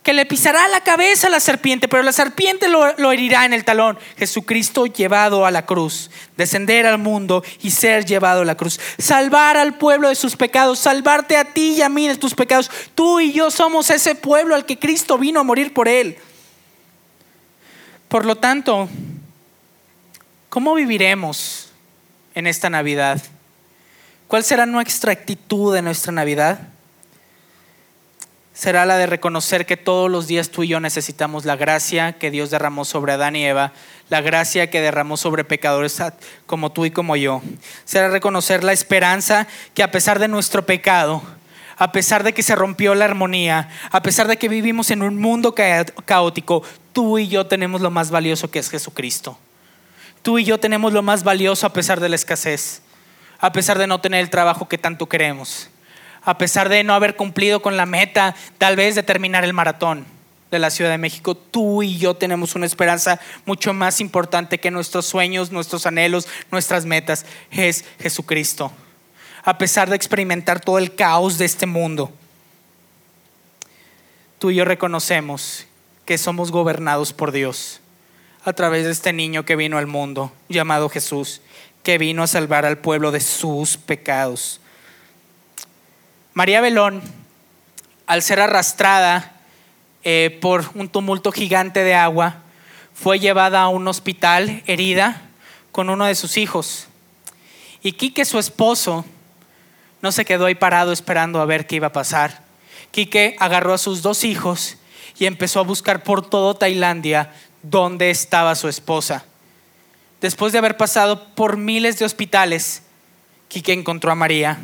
que 0.03 0.11
le 0.11 0.25
pisará 0.25 0.67
la 0.67 0.81
cabeza 0.81 1.27
a 1.27 1.29
la 1.29 1.39
serpiente, 1.39 1.87
pero 1.87 2.03
la 2.03 2.11
serpiente 2.11 2.67
lo, 2.67 3.11
herirá 3.11 3.45
en 3.45 3.53
el 3.53 3.63
talón. 3.63 3.97
Jesucristo 4.17 4.85
llevado 4.85 5.45
a 5.45 5.51
la 5.51 5.65
cruz, 5.65 6.11
descender 6.35 6.85
al 6.85 6.97
mundo 6.97 7.41
y 7.61 7.71
ser 7.71 8.05
llevado 8.05 8.41
a 8.41 8.45
la 8.45 8.55
cruz. 8.55 8.81
Salvar 8.97 9.55
al 9.55 9.77
pueblo 9.77 10.09
de 10.09 10.15
sus 10.15 10.35
pecados, 10.35 10.79
salvarte 10.79 11.37
a 11.37 11.45
ti 11.45 11.75
y 11.77 11.81
a 11.81 11.87
mí 11.87 12.05
de 12.05 12.17
tus 12.17 12.35
pecados. 12.35 12.69
Tú 12.93 13.21
y 13.21 13.31
yo 13.31 13.49
somos 13.49 13.89
ese 13.89 14.13
pueblo 14.13 14.55
al 14.55 14.65
que 14.65 14.77
Cristo 14.77 15.17
vino 15.17 15.39
a 15.39 15.43
morir 15.43 15.73
por 15.73 15.87
él. 15.87 16.17
Por 18.09 18.25
lo 18.25 18.35
tanto, 18.35 18.89
¿cómo 20.49 20.75
viviremos 20.75 21.69
en 22.35 22.45
esta 22.45 22.69
Navidad? 22.69 23.21
¿Cuál 24.27 24.43
será 24.43 24.65
nuestra 24.65 25.13
actitud 25.13 25.73
en 25.77 25.85
nuestra 25.85 26.11
Navidad? 26.11 26.72
Será 28.53 28.85
la 28.85 28.97
de 28.97 29.07
reconocer 29.07 29.65
que 29.65 29.77
todos 29.77 30.09
los 30.09 30.27
días 30.27 30.49
tú 30.49 30.63
y 30.63 30.67
yo 30.67 30.79
necesitamos 30.79 31.43
la 31.43 31.55
gracia 31.55 32.13
que 32.13 32.31
Dios 32.31 32.51
derramó 32.51 32.85
sobre 32.85 33.13
Adán 33.13 33.35
y 33.35 33.45
Eva, 33.45 33.73
la 34.09 34.21
gracia 34.21 34.69
que 34.69 34.79
derramó 34.79 35.17
sobre 35.17 35.43
pecadores 35.43 36.01
como 36.45 36.71
tú 36.71 36.85
y 36.85 36.91
como 36.91 37.15
yo. 37.15 37.41
Será 37.83 38.09
reconocer 38.09 38.63
la 38.63 38.71
esperanza 38.71 39.47
que 39.73 39.81
a 39.81 39.91
pesar 39.91 40.19
de 40.19 40.27
nuestro 40.27 40.65
pecado, 40.65 41.23
a 41.77 41.91
pesar 41.91 42.23
de 42.23 42.33
que 42.33 42.43
se 42.43 42.55
rompió 42.55 42.93
la 42.93 43.05
armonía, 43.05 43.69
a 43.89 44.03
pesar 44.03 44.27
de 44.27 44.37
que 44.37 44.49
vivimos 44.49 44.91
en 44.91 45.01
un 45.01 45.17
mundo 45.17 45.55
caótico, 45.55 46.61
tú 46.93 47.17
y 47.17 47.27
yo 47.27 47.47
tenemos 47.47 47.81
lo 47.81 47.89
más 47.89 48.11
valioso 48.11 48.51
que 48.51 48.59
es 48.59 48.69
Jesucristo. 48.69 49.37
Tú 50.21 50.37
y 50.37 50.45
yo 50.45 50.59
tenemos 50.59 50.93
lo 50.93 51.01
más 51.01 51.23
valioso 51.23 51.65
a 51.65 51.73
pesar 51.73 51.99
de 51.99 52.07
la 52.07 52.15
escasez, 52.15 52.83
a 53.39 53.51
pesar 53.51 53.79
de 53.79 53.87
no 53.87 53.99
tener 53.99 54.21
el 54.21 54.29
trabajo 54.29 54.69
que 54.69 54.77
tanto 54.77 55.09
queremos 55.09 55.69
a 56.23 56.37
pesar 56.37 56.69
de 56.69 56.83
no 56.83 56.93
haber 56.93 57.15
cumplido 57.15 57.61
con 57.61 57.77
la 57.77 57.85
meta, 57.85 58.35
tal 58.57 58.75
vez 58.75 58.95
de 58.95 59.03
terminar 59.03 59.43
el 59.43 59.53
maratón 59.53 60.05
de 60.51 60.59
la 60.59 60.69
Ciudad 60.69 60.91
de 60.91 60.97
México, 60.97 61.35
tú 61.35 61.83
y 61.83 61.97
yo 61.97 62.15
tenemos 62.15 62.55
una 62.55 62.65
esperanza 62.65 63.19
mucho 63.45 63.73
más 63.73 63.99
importante 63.99 64.59
que 64.59 64.71
nuestros 64.71 65.05
sueños, 65.05 65.51
nuestros 65.51 65.85
anhelos, 65.85 66.27
nuestras 66.51 66.85
metas, 66.85 67.25
es 67.51 67.83
Jesucristo. 67.99 68.71
A 69.43 69.57
pesar 69.57 69.89
de 69.89 69.95
experimentar 69.95 70.59
todo 70.59 70.77
el 70.77 70.95
caos 70.95 71.37
de 71.37 71.45
este 71.45 71.65
mundo, 71.65 72.13
tú 74.39 74.51
y 74.51 74.55
yo 74.55 74.65
reconocemos 74.65 75.65
que 76.05 76.17
somos 76.17 76.51
gobernados 76.51 77.13
por 77.13 77.31
Dios 77.31 77.81
a 78.45 78.53
través 78.53 78.85
de 78.85 78.91
este 78.91 79.13
niño 79.13 79.45
que 79.45 79.55
vino 79.55 79.77
al 79.77 79.87
mundo, 79.87 80.31
llamado 80.49 80.89
Jesús, 80.89 81.41
que 81.81 81.97
vino 81.97 82.23
a 82.23 82.27
salvar 82.27 82.65
al 82.65 82.77
pueblo 82.77 83.11
de 83.11 83.21
sus 83.21 83.77
pecados. 83.77 84.59
María 86.33 86.61
Belón, 86.61 87.03
al 88.07 88.23
ser 88.23 88.39
arrastrada 88.39 89.33
eh, 90.03 90.39
por 90.41 90.65
un 90.73 90.89
tumulto 90.89 91.31
gigante 91.31 91.83
de 91.83 91.93
agua, 91.93 92.37
fue 92.95 93.19
llevada 93.19 93.61
a 93.61 93.67
un 93.67 93.87
hospital 93.87 94.63
herida 94.65 95.21
con 95.71 95.91
uno 95.91 96.05
de 96.05 96.15
sus 96.15 96.37
hijos. 96.37 96.87
Y 97.83 97.91
Quique, 97.91 98.25
su 98.25 98.39
esposo, 98.39 99.05
no 100.01 100.11
se 100.11 100.25
quedó 100.25 100.47
ahí 100.47 100.55
parado 100.55 100.91
esperando 100.91 101.39
a 101.39 101.45
ver 101.45 101.67
qué 101.67 101.75
iba 101.75 101.87
a 101.87 101.93
pasar. 101.93 102.41
Quique 102.89 103.35
agarró 103.37 103.75
a 103.75 103.77
sus 103.77 104.01
dos 104.01 104.23
hijos 104.23 104.77
y 105.19 105.27
empezó 105.27 105.59
a 105.59 105.63
buscar 105.63 106.01
por 106.01 106.27
todo 106.27 106.55
Tailandia 106.55 107.31
dónde 107.61 108.09
estaba 108.09 108.55
su 108.55 108.67
esposa. 108.67 109.23
Después 110.19 110.51
de 110.51 110.57
haber 110.57 110.77
pasado 110.77 111.35
por 111.35 111.57
miles 111.57 111.99
de 111.99 112.05
hospitales, 112.05 112.81
Quique 113.49 113.71
encontró 113.71 114.11
a 114.11 114.15
María 114.15 114.57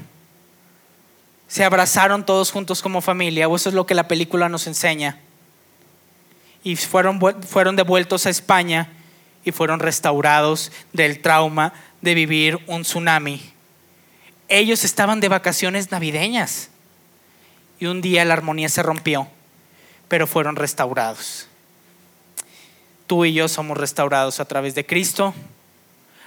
se 1.50 1.66
abrazaron 1.66 2.26
todos 2.26 2.52
juntos 2.52 2.82
como 2.82 3.02
familia, 3.02 3.48
o 3.48 3.56
eso 3.56 3.70
es 3.70 3.76
lo 3.76 3.88
que 3.88 3.96
la 3.96 4.08
película 4.08 4.48
nos 4.48 4.68
enseña. 4.68 5.20
y 6.64 6.76
fueron, 6.76 7.20
fueron 7.42 7.76
devueltos 7.76 8.26
a 8.26 8.30
España 8.30 8.90
y 9.44 9.52
fueron 9.52 9.80
restaurados 9.80 10.72
del 10.94 11.22
trauma 11.22 11.74
de 12.02 12.14
vivir 12.14 12.60
un 12.68 12.84
tsunami. 12.84 13.42
Ellos 14.48 14.84
estaban 14.84 15.22
de 15.22 15.30
vacaciones 15.30 15.90
navideñas 15.90 16.70
y 17.80 17.86
un 17.86 18.02
día 18.02 18.26
la 18.26 18.34
armonía 18.34 18.70
se 18.70 18.84
rompió, 18.84 19.28
pero 20.08 20.28
fueron 20.28 20.56
restaurados. 20.56 21.48
Tú 23.08 23.26
y 23.26 23.34
yo 23.34 23.48
somos 23.48 23.78
restaurados 23.78 24.40
a 24.40 24.46
través 24.46 24.76
de 24.76 24.86
Cristo, 24.86 25.34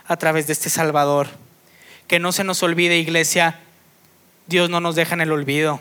a 0.09 0.17
través 0.17 0.47
de 0.47 0.55
este 0.55 0.71
Salvador. 0.71 1.29
Que 2.09 2.19
no 2.19 2.33
se 2.33 2.43
nos 2.43 2.63
olvide, 2.63 2.99
iglesia, 2.99 3.61
Dios 4.47 4.71
no 4.71 4.81
nos 4.81 4.95
deja 4.95 5.15
en 5.15 5.21
el 5.21 5.33
olvido. 5.33 5.81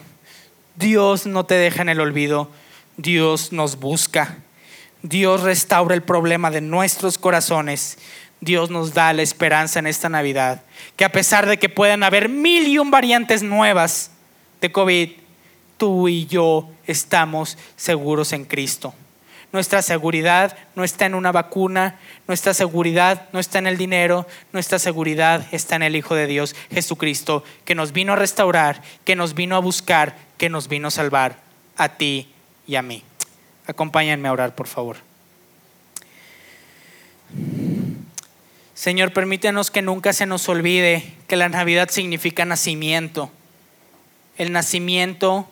Dios 0.76 1.26
no 1.26 1.46
te 1.46 1.56
deja 1.56 1.82
en 1.82 1.90
el 1.90 2.00
olvido. 2.00 2.50
Dios 2.98 3.52
nos 3.52 3.80
busca. 3.80 4.38
Dios 5.02 5.42
restaura 5.42 5.96
el 5.96 6.04
problema 6.04 6.52
de 6.52 6.62
nuestros 6.62 7.18
corazones. 7.18 7.98
Dios 8.40 8.70
nos 8.70 8.94
da 8.94 9.14
la 9.14 9.22
esperanza 9.22 9.80
en 9.80 9.88
esta 9.88 10.10
Navidad. 10.10 10.64
Que 10.96 11.06
a 11.06 11.12
pesar 11.12 11.48
de 11.48 11.58
que 11.60 11.70
puedan 11.70 12.04
haber 12.04 12.30
mil 12.30 12.68
y 12.68 12.78
un 12.78 12.92
variantes 12.92 13.44
nuevas 13.44 14.12
de 14.62 14.72
COVID, 14.72 15.12
tú 15.78 16.08
y 16.08 16.26
yo 16.28 16.70
estamos 16.86 17.58
seguros 17.76 18.34
en 18.34 18.46
Cristo. 18.46 18.94
Nuestra 19.54 19.82
seguridad 19.82 20.58
no 20.76 20.84
está 20.84 21.06
en 21.06 21.16
una 21.16 21.34
vacuna, 21.34 22.00
nuestra 22.28 22.54
seguridad 22.54 23.28
no 23.34 23.40
está 23.40 23.60
en 23.60 23.68
el 23.68 23.78
dinero, 23.78 24.26
nuestra 24.54 24.80
seguridad 24.80 25.46
está 25.52 25.76
en 25.76 25.84
el 25.84 25.96
Hijo 25.96 26.16
de 26.16 26.28
Dios, 26.28 26.56
Jesucristo, 26.72 27.44
que 27.66 27.76
nos 27.76 27.92
vino 27.92 28.14
a 28.14 28.16
restaurar, 28.16 28.82
que 29.04 29.18
nos 29.18 29.34
vino 29.34 29.58
a 29.58 29.60
buscar, 29.60 30.16
que 30.38 30.50
nos 30.50 30.70
vino 30.70 30.88
a 30.88 30.92
salvar 30.92 31.38
a 31.76 31.90
ti 31.90 32.32
y 32.66 32.76
a 32.76 32.82
mí. 32.82 33.04
Acompáñenme 33.68 34.30
a 34.30 34.32
orar, 34.32 34.56
por 34.56 34.68
favor. 34.68 34.98
Señor, 38.74 39.14
permítenos 39.14 39.70
que 39.70 39.82
nunca 39.82 40.14
se 40.14 40.26
nos 40.26 40.48
olvide 40.50 41.14
que 41.28 41.36
la 41.36 41.50
Navidad 41.50 41.90
significa 41.90 42.46
nacimiento. 42.46 43.32
El 44.38 44.52
nacimiento 44.52 45.48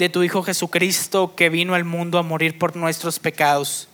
de 0.00 0.08
tu 0.08 0.22
Hijo 0.22 0.42
Jesucristo 0.42 1.34
que 1.36 1.50
vino 1.50 1.74
al 1.74 1.84
mundo 1.84 2.18
a 2.18 2.22
morir 2.22 2.56
por 2.56 2.74
nuestros 2.74 3.18
pecados, 3.18 3.86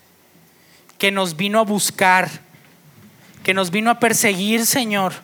que 0.98 1.10
nos 1.10 1.36
vino 1.36 1.58
a 1.58 1.64
buscar, 1.64 2.30
que 3.42 3.52
nos 3.52 3.72
vino 3.72 3.90
a 3.90 3.98
perseguir, 3.98 4.66
Señor, 4.66 5.14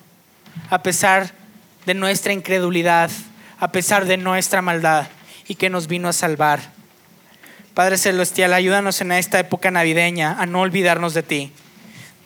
a 0.70 0.82
pesar 0.82 1.34
de 1.86 1.94
nuestra 1.94 2.32
incredulidad, 2.32 3.12
a 3.60 3.70
pesar 3.70 4.06
de 4.06 4.16
nuestra 4.16 4.60
maldad, 4.60 5.06
y 5.46 5.54
que 5.54 5.70
nos 5.70 5.86
vino 5.86 6.08
a 6.08 6.12
salvar. 6.12 6.58
Padre 7.74 7.96
Celestial, 7.96 8.52
ayúdanos 8.52 9.00
en 9.02 9.12
esta 9.12 9.38
época 9.38 9.70
navideña 9.70 10.34
a 10.40 10.46
no 10.46 10.62
olvidarnos 10.62 11.14
de 11.14 11.22
ti, 11.22 11.52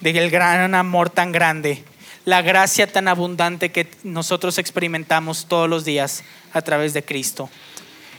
del 0.01 0.31
gran 0.31 0.75
amor 0.75 1.11
tan 1.11 1.31
grande, 1.31 1.85
la 2.25 2.41
gracia 2.41 2.91
tan 2.91 3.07
abundante 3.07 3.71
que 3.71 3.87
nosotros 4.03 4.57
experimentamos 4.57 5.45
todos 5.47 5.69
los 5.69 5.85
días 5.85 6.25
a 6.55 6.63
través 6.63 6.95
de 6.95 7.05
Cristo. 7.05 7.51